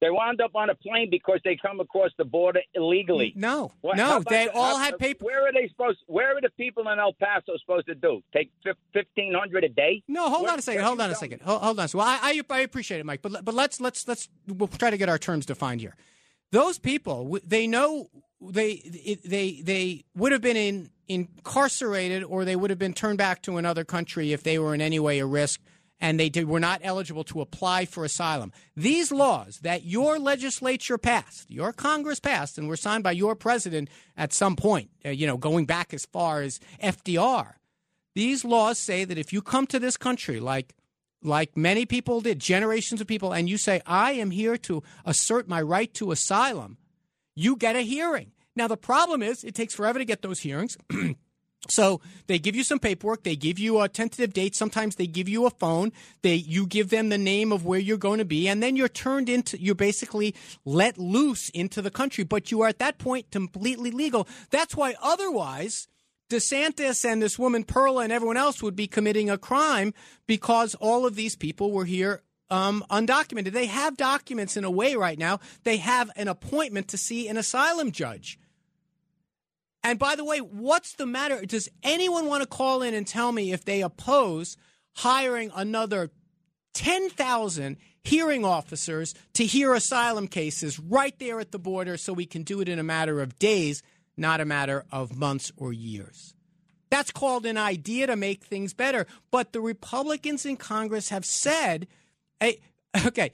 [0.00, 3.32] They wound up on a plane because they come across the border illegally.
[3.34, 5.24] No, What- no, they the- all how- had paper.
[5.24, 5.98] Where are they supposed?
[6.06, 8.22] Where are the people in El Paso supposed to do?
[8.32, 8.52] Take
[8.92, 10.02] fifteen hundred a day?
[10.06, 10.84] No, hold What- on a second.
[10.84, 11.42] Hold on a second.
[11.42, 11.88] Hold, hold on.
[11.88, 13.22] So I, I I appreciate it, Mike.
[13.22, 15.96] But but let's let's let's we'll try to get our terms defined here.
[16.52, 18.08] Those people, they know
[18.40, 18.76] they
[19.24, 23.56] they they would have been in, incarcerated or they would have been turned back to
[23.56, 25.60] another country if they were in any way a risk
[26.00, 28.52] and they did, were not eligible to apply for asylum.
[28.76, 33.88] These laws that your legislature passed, your Congress passed, and were signed by your president
[34.16, 37.54] at some point, uh, you know, going back as far as FDR.
[38.14, 40.74] These laws say that if you come to this country like
[41.22, 45.48] like many people did, generations of people, and you say, I am here to assert
[45.48, 46.78] my right to asylum,
[47.34, 48.32] you get a hearing.
[48.54, 50.76] Now, the problem is it takes forever to get those hearings.
[51.68, 53.24] So they give you some paperwork.
[53.24, 54.54] They give you a tentative date.
[54.54, 55.92] Sometimes they give you a phone.
[56.22, 58.88] They you give them the name of where you're going to be, and then you're
[58.88, 60.34] turned into you're basically
[60.64, 62.24] let loose into the country.
[62.24, 64.28] But you are at that point completely legal.
[64.50, 65.88] That's why otherwise.
[66.30, 69.94] DeSantis and this woman Perla and everyone else would be committing a crime
[70.26, 73.52] because all of these people were here um, undocumented.
[73.52, 75.40] They have documents in a way right now.
[75.64, 78.38] They have an appointment to see an asylum judge.
[79.88, 81.46] And by the way, what's the matter?
[81.46, 84.58] Does anyone want to call in and tell me if they oppose
[84.96, 86.10] hiring another
[86.74, 92.42] 10,000 hearing officers to hear asylum cases right there at the border so we can
[92.42, 93.82] do it in a matter of days,
[94.14, 96.34] not a matter of months or years?
[96.90, 99.06] That's called an idea to make things better.
[99.30, 101.88] But the Republicans in Congress have said,
[102.40, 102.60] hey,
[103.06, 103.32] okay,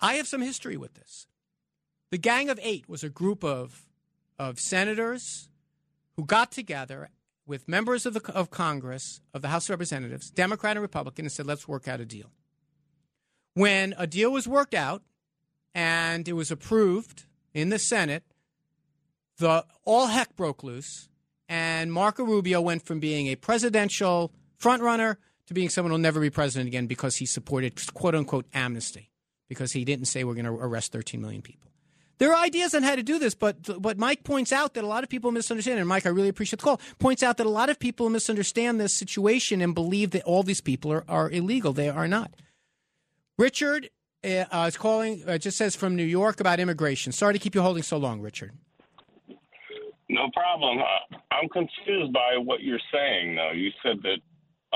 [0.00, 1.28] I have some history with this.
[2.10, 3.86] The Gang of Eight was a group of,
[4.40, 5.50] of senators,
[6.16, 7.10] who got together
[7.46, 11.32] with members of the of Congress of the House of Representatives, Democrat and Republican, and
[11.32, 12.32] said, "Let's work out a deal."
[13.54, 15.02] When a deal was worked out
[15.74, 18.24] and it was approved in the Senate,
[19.38, 21.08] the all heck broke loose,
[21.48, 26.30] and Marco Rubio went from being a presidential frontrunner to being someone who'll never be
[26.30, 29.10] president again because he supported quote unquote amnesty
[29.48, 31.70] because he didn't say we're going to arrest 13 million people.
[32.18, 34.86] There are ideas on how to do this, but but Mike points out that a
[34.86, 35.78] lot of people misunderstand.
[35.78, 36.80] And Mike, I really appreciate the call.
[36.98, 40.60] Points out that a lot of people misunderstand this situation and believe that all these
[40.60, 41.72] people are, are illegal.
[41.72, 42.32] They are not.
[43.36, 43.90] Richard
[44.24, 45.24] uh, uh is calling.
[45.26, 47.12] Uh, just says from New York about immigration.
[47.12, 48.52] Sorry to keep you holding so long, Richard.
[50.08, 50.78] No problem.
[50.78, 53.52] Uh, I'm confused by what you're saying, though.
[53.52, 54.18] You said that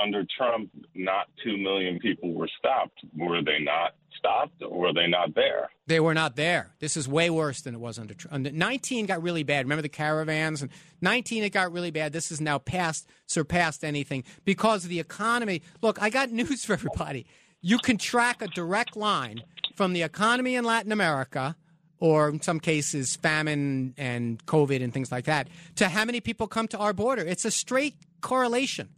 [0.02, 2.98] under Trump, not 2 million people were stopped.
[3.16, 5.70] Were they not stopped or were they not there?
[5.86, 6.70] They were not there.
[6.80, 8.52] This is way worse than it was under Trump.
[8.52, 9.64] 19 got really bad.
[9.64, 10.62] Remember the caravans?
[10.62, 10.70] And
[11.00, 12.12] 19, it got really bad.
[12.12, 15.62] This is now past, surpassed anything because of the economy.
[15.82, 17.26] Look, I got news for everybody.
[17.60, 19.42] You can track a direct line
[19.74, 21.56] from the economy in Latin America
[22.00, 26.46] or in some cases famine and COVID and things like that, to how many people
[26.46, 27.22] come to our border.
[27.22, 28.88] It's a straight correlation.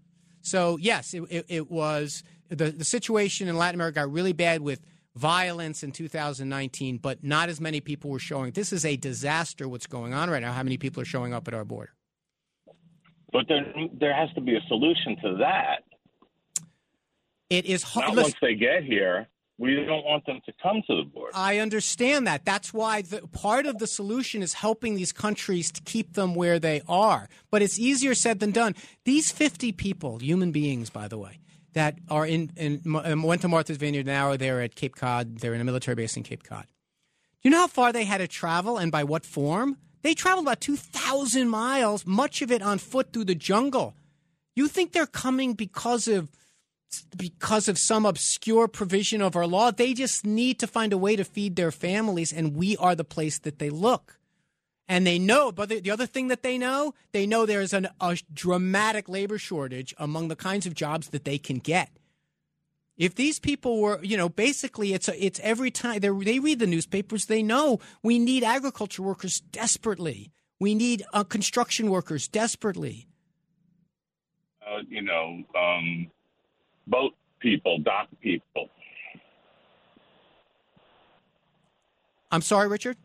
[0.43, 4.61] So yes, it, it, it was the the situation in Latin America got really bad
[4.61, 4.80] with
[5.14, 8.53] violence in 2019, but not as many people were showing.
[8.53, 9.68] This is a disaster.
[9.68, 10.53] What's going on right now?
[10.53, 11.93] How many people are showing up at our border?
[13.32, 15.84] But there there has to be a solution to that.
[17.49, 18.14] It is hard.
[18.14, 19.28] Not once they get here.
[19.61, 21.33] We don't want them to come to the border.
[21.35, 22.47] I understand that.
[22.47, 26.59] That's why the, part of the solution is helping these countries to keep them where
[26.59, 27.29] they are.
[27.51, 28.75] But it's easier said than done.
[29.05, 31.41] These 50 people, human beings, by the way,
[31.75, 35.41] that are in, in um, went to Martha's Vineyard now they're at Cape Cod.
[35.41, 36.65] They're in a military base in Cape Cod.
[36.65, 39.77] Do you know how far they had to travel and by what form?
[40.01, 43.95] They traveled about 2,000 miles, much of it on foot through the jungle.
[44.57, 46.31] You think they're coming because of
[47.16, 49.70] because of some obscure provision of our law.
[49.70, 53.05] They just need to find a way to feed their families, and we are the
[53.05, 54.18] place that they look.
[54.88, 57.88] And they know, but the, the other thing that they know, they know there's an,
[58.01, 61.91] a dramatic labor shortage among the kinds of jobs that they can get.
[62.97, 66.66] If these people were, you know, basically, it's a, it's every time they read the
[66.66, 70.32] newspapers, they know we need agriculture workers desperately.
[70.59, 73.07] We need uh, construction workers desperately.
[74.61, 76.11] Uh, you know, um,
[76.91, 78.68] boat people, dock people.
[82.30, 82.97] I'm sorry, Richard?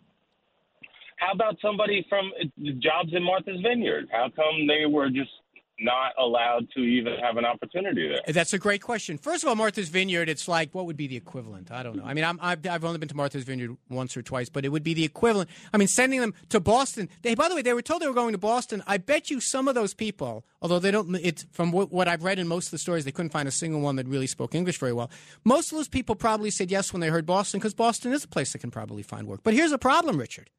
[1.17, 2.31] How about somebody from
[2.79, 4.07] jobs in Martha's Vineyard?
[4.11, 5.31] How come they were just
[5.80, 8.34] not allowed to even have an opportunity there?
[8.34, 9.17] That's a great question.
[9.17, 11.71] First of all, Martha's Vineyard, it's like what would be the equivalent?
[11.71, 12.05] I don't know.
[12.05, 14.84] I mean, i have only been to Martha's Vineyard once or twice, but it would
[14.84, 15.49] be the equivalent.
[15.73, 17.09] I mean, sending them to Boston.
[17.21, 18.84] They, by the way, they were told they were going to Boston.
[18.88, 22.23] I bet you some of those people, although they don't, it's from what, what I've
[22.23, 24.55] read in most of the stories, they couldn't find a single one that really spoke
[24.55, 25.09] English very well.
[25.43, 28.28] Most of those people probably said yes when they heard Boston because Boston is a
[28.28, 29.41] place that can probably find work.
[29.43, 30.49] But here's a problem, Richard,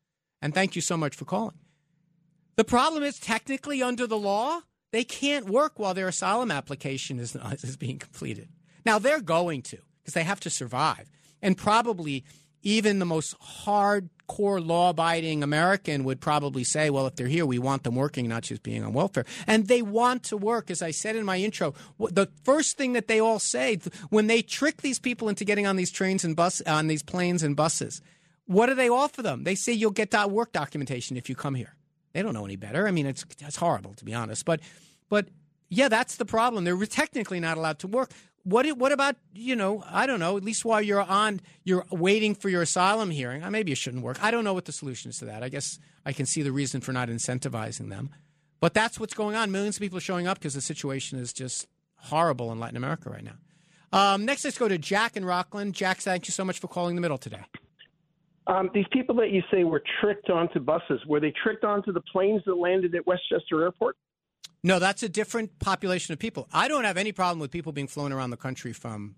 [0.43, 1.57] and thank you so much for calling.
[2.57, 4.61] The problem is technically under the law,
[4.97, 8.49] they can't work while their asylum application is, is being completed.
[8.85, 11.11] Now, they're going to because they have to survive.
[11.43, 12.25] And probably
[12.63, 17.61] even the most hardcore law abiding American would probably say, well, if they're here, we
[17.61, 19.25] want them working, not just being on welfare.
[19.47, 20.71] And they want to work.
[20.71, 23.79] As I said in my intro, the first thing that they all say
[24.11, 27.45] when they trick these people into getting on these trains and bus, on these planes
[27.45, 28.03] and buses,
[28.47, 29.45] what do they offer them?
[29.45, 31.76] They say you'll get that work documentation if you come here.
[32.17, 32.89] They don't know any better.
[32.89, 34.61] I mean, it's it's horrible to be honest, but
[35.11, 35.29] but
[35.69, 36.65] yeah, that's the problem.
[36.65, 38.11] They're technically not allowed to work.
[38.43, 39.85] What what about you know?
[39.87, 40.39] I don't know.
[40.39, 43.43] At least while you're on, you're waiting for your asylum hearing.
[43.43, 44.17] Uh, maybe you shouldn't work.
[44.25, 45.43] I don't know what the solution is to that.
[45.43, 48.09] I guess I can see the reason for not incentivizing them.
[48.61, 49.53] But that's what's going on.
[49.53, 53.11] Millions of people are showing up because the situation is just horrible in Latin America
[53.11, 53.37] right now.
[53.93, 55.75] Um, next, let's go to Jack in Rockland.
[55.75, 57.45] Jack, thank you so much for calling the middle today.
[58.47, 62.01] Um, these people that you say were tricked onto buses, were they tricked onto the
[62.01, 63.97] planes that landed at Westchester Airport?
[64.63, 66.49] No, that's a different population of people.
[66.53, 69.17] I don't have any problem with people being flown around the country from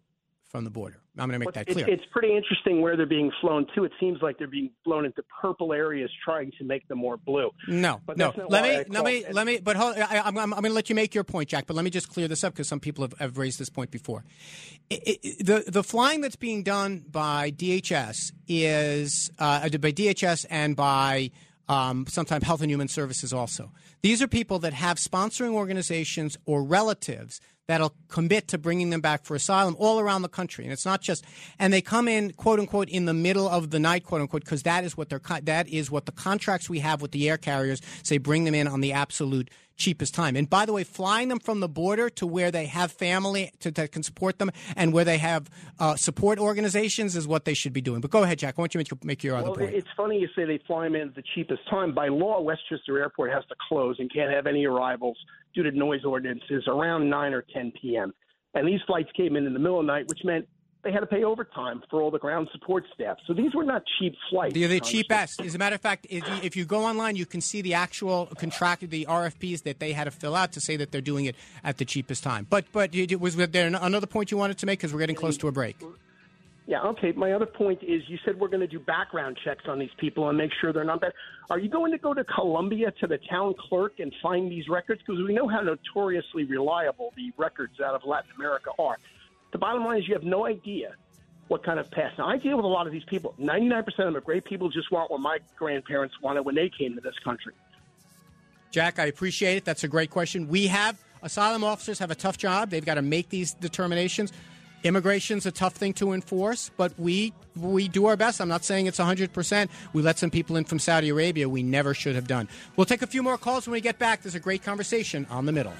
[0.49, 0.97] from the border.
[1.19, 1.87] I'm going to make that clear.
[1.87, 3.85] It's, it's pretty interesting where they're being flown to.
[3.85, 7.51] It seems like they're being flown into purple areas, trying to make them more blue.
[7.69, 8.33] No, but no.
[8.49, 9.59] Let me, let me, let me.
[9.59, 11.67] But hold, I, am I'm, I'm going to let you make your point, Jack.
[11.67, 13.91] But let me just clear this up because some people have, have, raised this point
[13.91, 14.25] before.
[14.89, 20.75] It, it, the the flying that's being done by DHS is uh, by DHS and
[20.75, 21.31] by
[21.69, 23.71] um, sometimes Health and Human Services also.
[24.03, 29.25] These are people that have sponsoring organizations or relatives that'll commit to bringing them back
[29.25, 30.65] for asylum all around the country.
[30.65, 31.25] And it's not just,
[31.59, 34.65] and they come in, quote unquote, in the middle of the night, quote unquote, because
[34.65, 37.81] that is what they're, that is what the contracts we have with the air carriers
[38.03, 40.37] say bring them in on the absolute cheapest time.
[40.37, 43.71] And by the way, flying them from the border to where they have family to,
[43.71, 45.49] that can support them and where they have
[45.79, 48.01] uh, support organizations is what they should be doing.
[48.01, 48.57] But go ahead, Jack.
[48.59, 49.75] I want you to make, make your well, other point.
[49.75, 51.95] It's funny you say they fly them in at the cheapest time.
[51.95, 55.17] By law, Westchester Airport has to close and can't have any arrivals
[55.55, 58.13] due to noise ordinances around 9 or 10 p.m.
[58.55, 60.49] And these flights came in in the middle of the night, which meant
[60.83, 63.17] they had to pay overtime for all the ground support staff.
[63.27, 64.55] So these were not cheap flights.
[64.55, 65.41] They're the cheapest.
[65.41, 67.75] As a matter of fact, if you, if you go online, you can see the
[67.75, 71.25] actual contract, the RFPs that they had to fill out to say that they're doing
[71.25, 72.47] it at the cheapest time.
[72.49, 75.49] But but was there another point you wanted to make because we're getting close to
[75.49, 75.77] a break?
[76.69, 77.13] Yeah, okay.
[77.13, 80.29] My other point is you said we're going to do background checks on these people
[80.29, 81.15] and make sure they're not bad.
[81.49, 85.01] Are you going to go to Colombia to the town clerk and find these records?
[85.01, 88.99] Because we know how notoriously reliable the records out of Latin America are.
[89.53, 90.95] The bottom line is you have no idea
[91.49, 92.19] what kind of past.
[92.19, 93.35] Now, I deal with a lot of these people.
[93.41, 96.95] 99% of them are great people, just want what my grandparents wanted when they came
[96.95, 97.55] to this country.
[98.71, 99.65] Jack, I appreciate it.
[99.65, 100.49] That's a great question.
[100.49, 102.71] We have asylum officers have a tough job.
[102.71, 104.33] They've got to make these determinations.
[104.85, 108.41] Immigration's a tough thing to enforce, but we we do our best.
[108.41, 109.69] I'm not saying it's 100%.
[109.93, 112.49] We let some people in from Saudi Arabia we never should have done.
[112.77, 114.23] We'll take a few more calls when we get back.
[114.23, 115.73] There's a great conversation on the middle.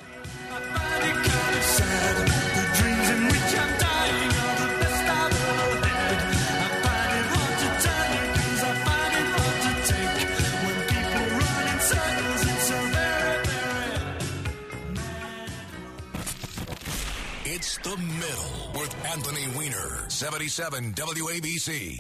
[17.59, 21.99] It's the middle with Anthony Weiner, 77 WABC.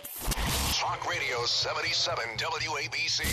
[0.79, 3.25] Talk Radio 77 WABC.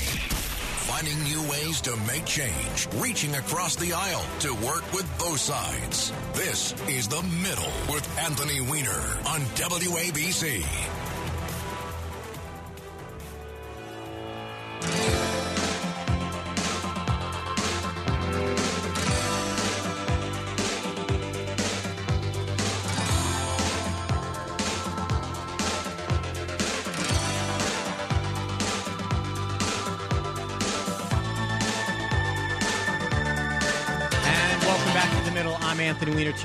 [0.89, 6.11] Finding new ways to make change, reaching across the aisle to work with both sides.
[6.34, 11.04] This is The Middle with Anthony Weiner on WABC.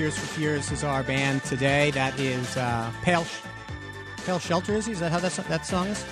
[0.00, 1.90] Tears for Fears is our band today.
[1.90, 3.26] That is uh, Pale,
[4.24, 4.88] Pale Shelter, is?
[4.88, 6.02] Is that how that, that song is?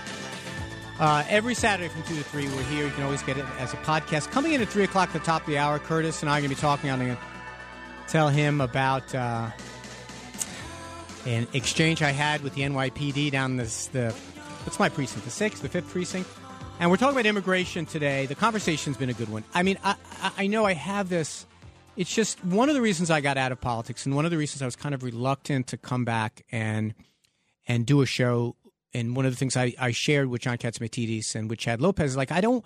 [1.01, 2.85] Uh, every Saturday from 2 to 3, we're here.
[2.85, 4.31] You can always get it as a podcast.
[4.31, 6.41] Coming in at 3 o'clock at the top of the hour, Curtis and I are
[6.43, 6.91] going to be talking.
[6.91, 7.23] I'm going to
[8.09, 9.49] tell him about uh,
[11.25, 14.11] an exchange I had with the NYPD down this, the,
[14.65, 15.25] what's my precinct?
[15.25, 16.29] The 6th, the 5th precinct?
[16.79, 18.27] And we're talking about immigration today.
[18.27, 19.45] The conversation's been a good one.
[19.55, 19.97] I mean, I,
[20.37, 21.47] I know I have this
[21.99, 24.39] it's just one of the reasons I got out of politics, and one of the
[24.39, 26.95] reasons I was kind of reluctant to come back and
[27.67, 28.55] and do a show.
[28.95, 32.13] And one of the things I, I shared with John Catsimatidis and with Chad Lopez,
[32.13, 32.65] is like I don't,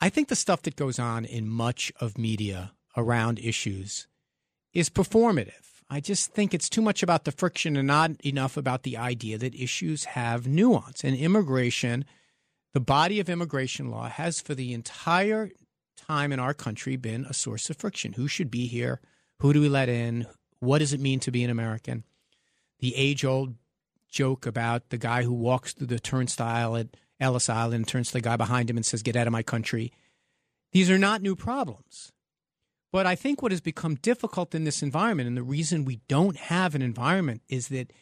[0.00, 4.06] I think the stuff that goes on in much of media around issues
[4.72, 5.82] is performative.
[5.90, 9.36] I just think it's too much about the friction and not enough about the idea
[9.36, 11.02] that issues have nuance.
[11.02, 12.04] And immigration,
[12.72, 15.50] the body of immigration law has for the entire
[16.06, 18.14] time in our country been a source of friction.
[18.14, 19.00] Who should be here?
[19.40, 20.26] Who do we let in?
[20.60, 22.04] What does it mean to be an American?
[22.80, 23.54] The age old
[24.10, 28.14] joke about the guy who walks through the turnstile at Ellis Island and turns to
[28.14, 29.92] the guy behind him and says, Get out of my country.
[30.72, 32.12] These are not new problems.
[32.92, 36.36] But I think what has become difficult in this environment, and the reason we don't
[36.36, 37.92] have an environment is that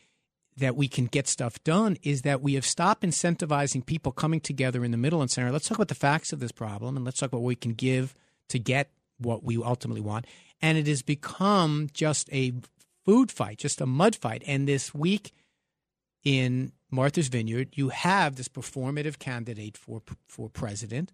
[0.56, 4.84] that we can get stuff done is that we have stopped incentivizing people coming together
[4.84, 7.18] in the middle and saying, let's talk about the facts of this problem and let's
[7.18, 8.14] talk about what we can give
[8.48, 10.26] to get what we ultimately want.
[10.60, 12.52] And it has become just a
[13.04, 14.42] food fight, just a mud fight.
[14.46, 15.32] And this week
[16.22, 21.12] in Martha's Vineyard, you have this performative candidate for for president.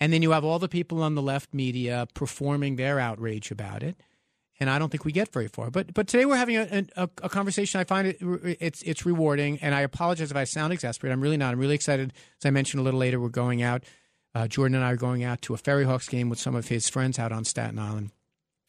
[0.00, 3.82] And then you have all the people on the left media performing their outrage about
[3.82, 3.96] it.
[4.60, 5.70] And I don't think we get very far.
[5.70, 7.80] But but today we're having a, a, a conversation.
[7.80, 8.18] I find it
[8.60, 9.58] it's it's rewarding.
[9.60, 11.12] And I apologize if I sound exasperated.
[11.12, 11.52] I'm really not.
[11.52, 12.12] I'm really excited.
[12.40, 13.84] As I mentioned a little later, we're going out.
[14.34, 16.88] Uh, Jordan and I are going out to a FerryHawks game with some of his
[16.88, 18.10] friends out on Staten Island.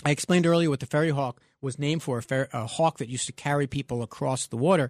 [0.05, 3.25] I explained earlier what the FerryHawk was named for a, fer- a hawk that used
[3.27, 4.89] to carry people across the water.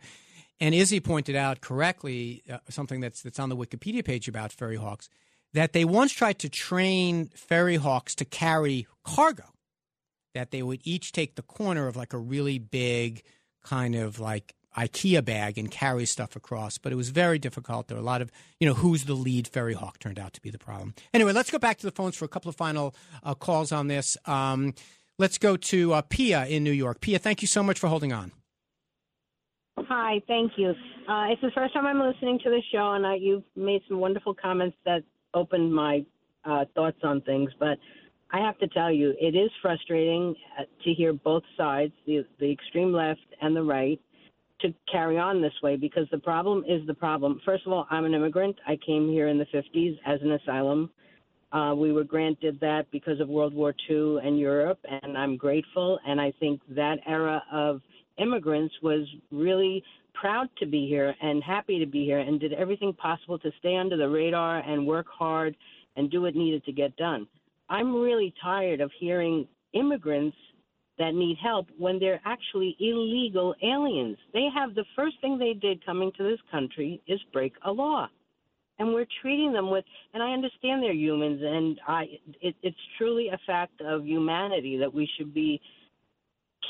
[0.60, 4.76] And Izzy pointed out correctly uh, something that's that's on the Wikipedia page about ferry
[4.76, 5.10] hawks
[5.54, 9.46] that they once tried to train ferry hawks to carry cargo.
[10.34, 13.24] That they would each take the corner of like a really big
[13.64, 17.88] kind of like IKEA bag and carry stuff across, but it was very difficult.
[17.88, 20.42] There were a lot of, you know, who's the lead ferry hawk turned out to
[20.42, 20.94] be the problem.
[21.14, 23.88] Anyway, let's go back to the phones for a couple of final uh, calls on
[23.88, 24.16] this.
[24.26, 24.74] Um,
[25.18, 27.02] let's go to uh, Pia in New York.
[27.02, 28.32] Pia, thank you so much for holding on.
[29.78, 30.70] Hi, thank you.
[31.08, 34.34] Uh, it's the first time I'm listening to the show, and you've made some wonderful
[34.34, 35.04] comments that
[35.34, 36.06] opened my
[36.46, 37.50] uh, thoughts on things.
[37.60, 37.80] But
[38.32, 42.52] I have to tell you, it is frustrating uh, to hear both sides, the, the
[42.52, 44.00] extreme left and the right,
[44.62, 47.42] to carry on this way because the problem is the problem.
[47.46, 48.56] First of all, I'm an immigrant.
[48.68, 50.92] I came here in the 50s as an asylum.
[51.52, 55.98] Uh, we were granted that because of World War II and Europe, and I'm grateful.
[56.06, 57.82] And I think that era of
[58.18, 62.94] immigrants was really proud to be here and happy to be here and did everything
[62.94, 65.56] possible to stay under the radar and work hard
[65.96, 67.26] and do what needed to get done.
[67.70, 70.38] I'm really tired of hearing immigrants
[70.98, 74.18] that need help when they're actually illegal aliens.
[74.34, 78.08] They have the first thing they did coming to this country is break a law.
[78.80, 82.06] And we're treating them with, and I understand they're humans, and I,
[82.42, 85.62] it, it's truly a fact of humanity that we should be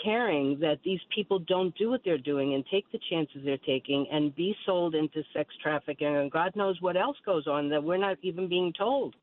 [0.04, 4.08] caring that these people don't do what they're doing and take the chances they're taking
[4.12, 7.97] and be sold into sex trafficking and God knows what else goes on that we're
[7.97, 9.16] not even being told.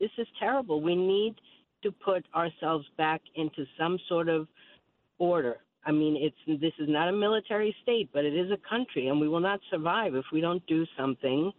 [0.00, 0.80] This is terrible.
[0.80, 1.36] We need
[1.82, 4.48] to put ourselves back into some sort of
[5.18, 5.58] order.
[5.84, 9.20] I mean, it's this is not a military state, but it is a country, and
[9.20, 11.52] we will not survive if we don't do something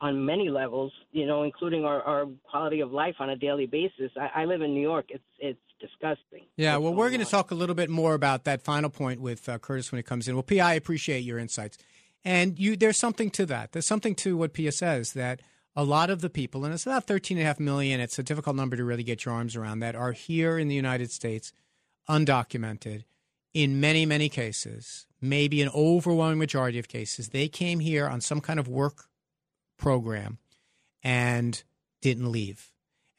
[0.00, 0.92] on many levels.
[1.10, 4.12] You know, including our, our quality of life on a daily basis.
[4.16, 5.06] I, I live in New York.
[5.08, 6.46] It's it's disgusting.
[6.56, 9.48] Yeah, well, we're going to talk a little bit more about that final point with
[9.48, 10.34] uh, Curtis when it comes in.
[10.36, 11.78] Well, Pi, I appreciate your insights,
[12.24, 12.76] and you.
[12.76, 13.72] There's something to that.
[13.72, 15.40] There's something to what Pia says that
[15.74, 18.00] a lot of the people, and it's about 13 and a half million.
[18.00, 19.80] It's a difficult number to really get your arms around.
[19.80, 21.52] That are here in the United States,
[22.08, 23.04] undocumented.
[23.54, 28.40] In many, many cases, maybe an overwhelming majority of cases, they came here on some
[28.40, 29.04] kind of work
[29.76, 30.38] program
[31.02, 31.62] and
[32.00, 32.72] didn't leave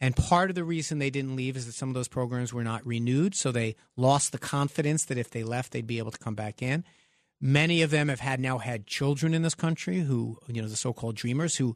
[0.04, 2.62] and part of the reason they didn't leave is that some of those programs were
[2.62, 3.36] not renewed.
[3.36, 6.62] So they lost the confidence that if they left, they'd be able to come back
[6.62, 6.84] in.
[7.40, 10.76] Many of them have had now had children in this country who, you know, the
[10.76, 11.74] so called dreamers who,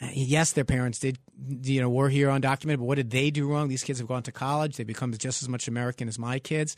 [0.00, 1.18] yes, their parents did,
[1.62, 3.68] you know, were here undocumented, but what did they do wrong?
[3.68, 4.76] These kids have gone to college.
[4.76, 6.76] They become just as much American as my kids.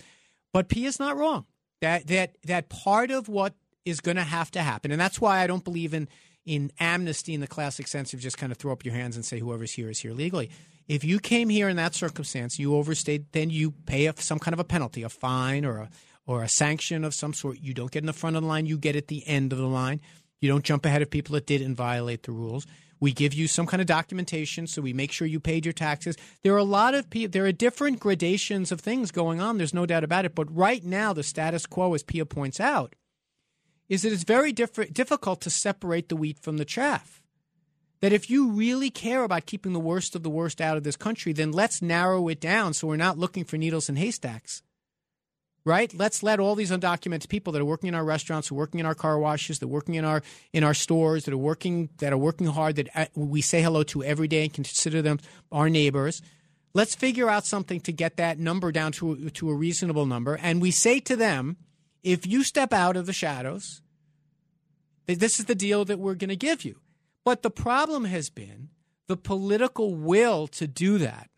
[0.52, 1.46] But P is not wrong.
[1.80, 3.54] That, that, that part of what
[3.84, 6.08] is going to have to happen, and that's why I don't believe in,
[6.44, 9.24] in amnesty in the classic sense of just kind of throw up your hands and
[9.24, 10.50] say whoever's here is here legally
[10.90, 14.52] if you came here in that circumstance, you overstayed, then you pay a, some kind
[14.52, 15.90] of a penalty, a fine or a
[16.26, 17.60] or a sanction of some sort.
[17.60, 19.60] You don't get in the front of the line; you get at the end of
[19.60, 20.00] the line.
[20.40, 22.66] You don't jump ahead of people that didn't violate the rules.
[23.01, 26.16] We give you some kind of documentation, so we make sure you paid your taxes.
[26.42, 27.32] There are a lot of people.
[27.32, 29.57] There are different gradations of things going on.
[29.57, 30.34] There's no doubt about it.
[30.34, 32.94] But right now, the status quo, as Pia points out,
[33.88, 37.20] is that it's very difficult to separate the wheat from the chaff
[38.01, 40.96] that if you really care about keeping the worst of the worst out of this
[40.96, 44.62] country, then let's narrow it down so we're not looking for needles in haystacks.
[45.64, 45.92] Right?
[45.92, 48.80] Let's let all these undocumented people that are working in our restaurants, who are working
[48.80, 51.90] in our car washes, that are working in our in our stores, that are working
[51.98, 55.18] that are working hard, that uh, we say hello to every day and consider them
[55.52, 56.22] our neighbors.
[56.72, 60.62] Let's figure out something to get that number down to to a reasonable number, and
[60.62, 61.56] we say to them,
[62.02, 63.82] if you step out of the shadows,
[65.06, 66.76] this is the deal that we're going to give you.
[67.24, 68.70] But the problem has been
[69.08, 71.29] the political will to do that.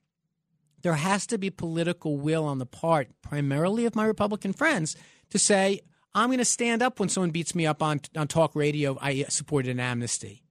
[0.82, 4.96] There has to be political will on the part, primarily of my Republican friends,
[5.30, 5.80] to say,
[6.14, 8.98] I'm going to stand up when someone beats me up on, on talk radio.
[9.00, 10.42] I supported an amnesty.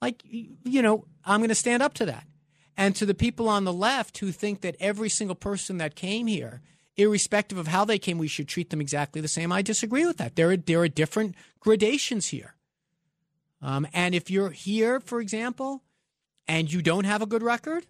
[0.00, 2.24] Like, you know, I'm going to stand up to that.
[2.76, 6.26] And to the people on the left who think that every single person that came
[6.26, 6.62] here,
[6.96, 10.16] irrespective of how they came, we should treat them exactly the same, I disagree with
[10.18, 10.36] that.
[10.36, 12.54] There are, there are different gradations here.
[13.60, 15.82] Um, and if you're here, for example,
[16.46, 17.86] and you don't have a good record,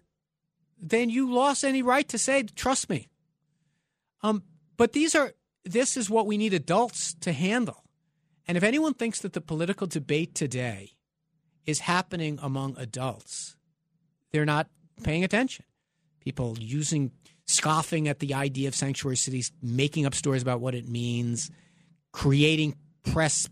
[0.81, 3.07] then you lost any right to say, trust me.
[4.21, 4.43] Um,
[4.77, 5.33] but these are
[5.65, 7.83] this is what we need adults to handle.
[8.47, 10.91] And if anyone thinks that the political debate today
[11.65, 13.55] is happening among adults,
[14.31, 14.67] they're not
[15.03, 15.65] paying attention,
[16.19, 17.11] people using,
[17.45, 21.51] scoffing at the idea of sanctuary cities, making up stories about what it means,
[22.11, 23.47] creating press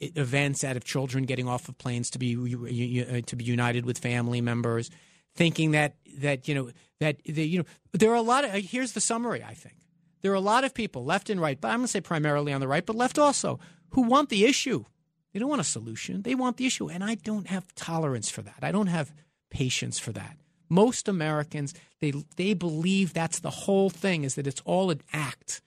[0.00, 3.98] events out of children getting off of planes to be uh, to be united with
[3.98, 4.90] family members,
[5.34, 6.70] thinking that that you know
[7.00, 9.42] that the, you know there are a lot of here's the summary.
[9.42, 9.76] I think
[10.22, 12.52] there are a lot of people left and right, but I'm going to say primarily
[12.52, 13.58] on the right, but left also
[13.90, 14.84] who want the issue.
[15.32, 16.22] They don't want a solution.
[16.22, 18.58] They want the issue, and I don't have tolerance for that.
[18.62, 19.14] I don't have
[19.50, 20.36] patience for that.
[20.68, 25.62] Most Americans they they believe that's the whole thing is that it's all an act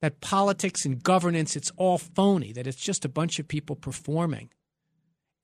[0.00, 4.50] that politics and governance, it's all phony, that it's just a bunch of people performing.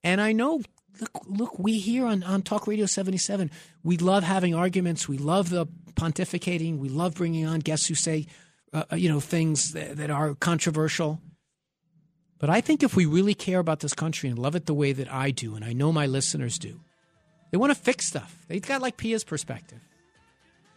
[0.02, 0.62] And I know,
[1.00, 3.50] look, look we here on, on Talk Radio 77,
[3.82, 5.08] we love having arguments.
[5.08, 6.78] We love the pontificating.
[6.78, 8.26] We love bringing on guests who say,
[8.72, 11.20] uh, uh, you know, things that, that are controversial.
[12.38, 14.92] But I think if we really care about this country and love it the way
[14.92, 16.80] that I do, and I know my listeners do,
[17.50, 18.44] they want to fix stuff.
[18.48, 19.80] They've got like Pia's perspective.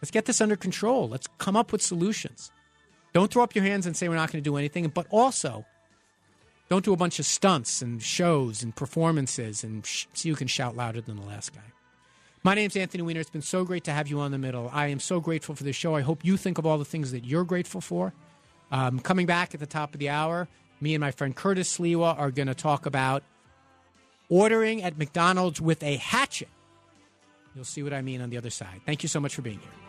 [0.00, 1.08] Let's get this under control.
[1.08, 2.50] Let's come up with solutions.
[3.12, 5.66] Don't throw up your hands and say we're not going to do anything, but also
[6.70, 10.46] don't do a bunch of stunts and shows and performances and sh- see who can
[10.46, 11.60] shout louder than the last guy.
[12.44, 13.20] My name's Anthony Weiner.
[13.20, 14.70] It's been so great to have you on the middle.
[14.72, 15.96] I am so grateful for this show.
[15.96, 18.14] I hope you think of all the things that you're grateful for.
[18.70, 20.48] Um, coming back at the top of the hour,
[20.80, 23.24] me and my friend Curtis Sliwa are going to talk about
[24.28, 26.48] ordering at McDonald's with a hatchet.
[27.54, 28.80] You'll see what I mean on the other side.
[28.86, 29.79] Thank you so much for being here.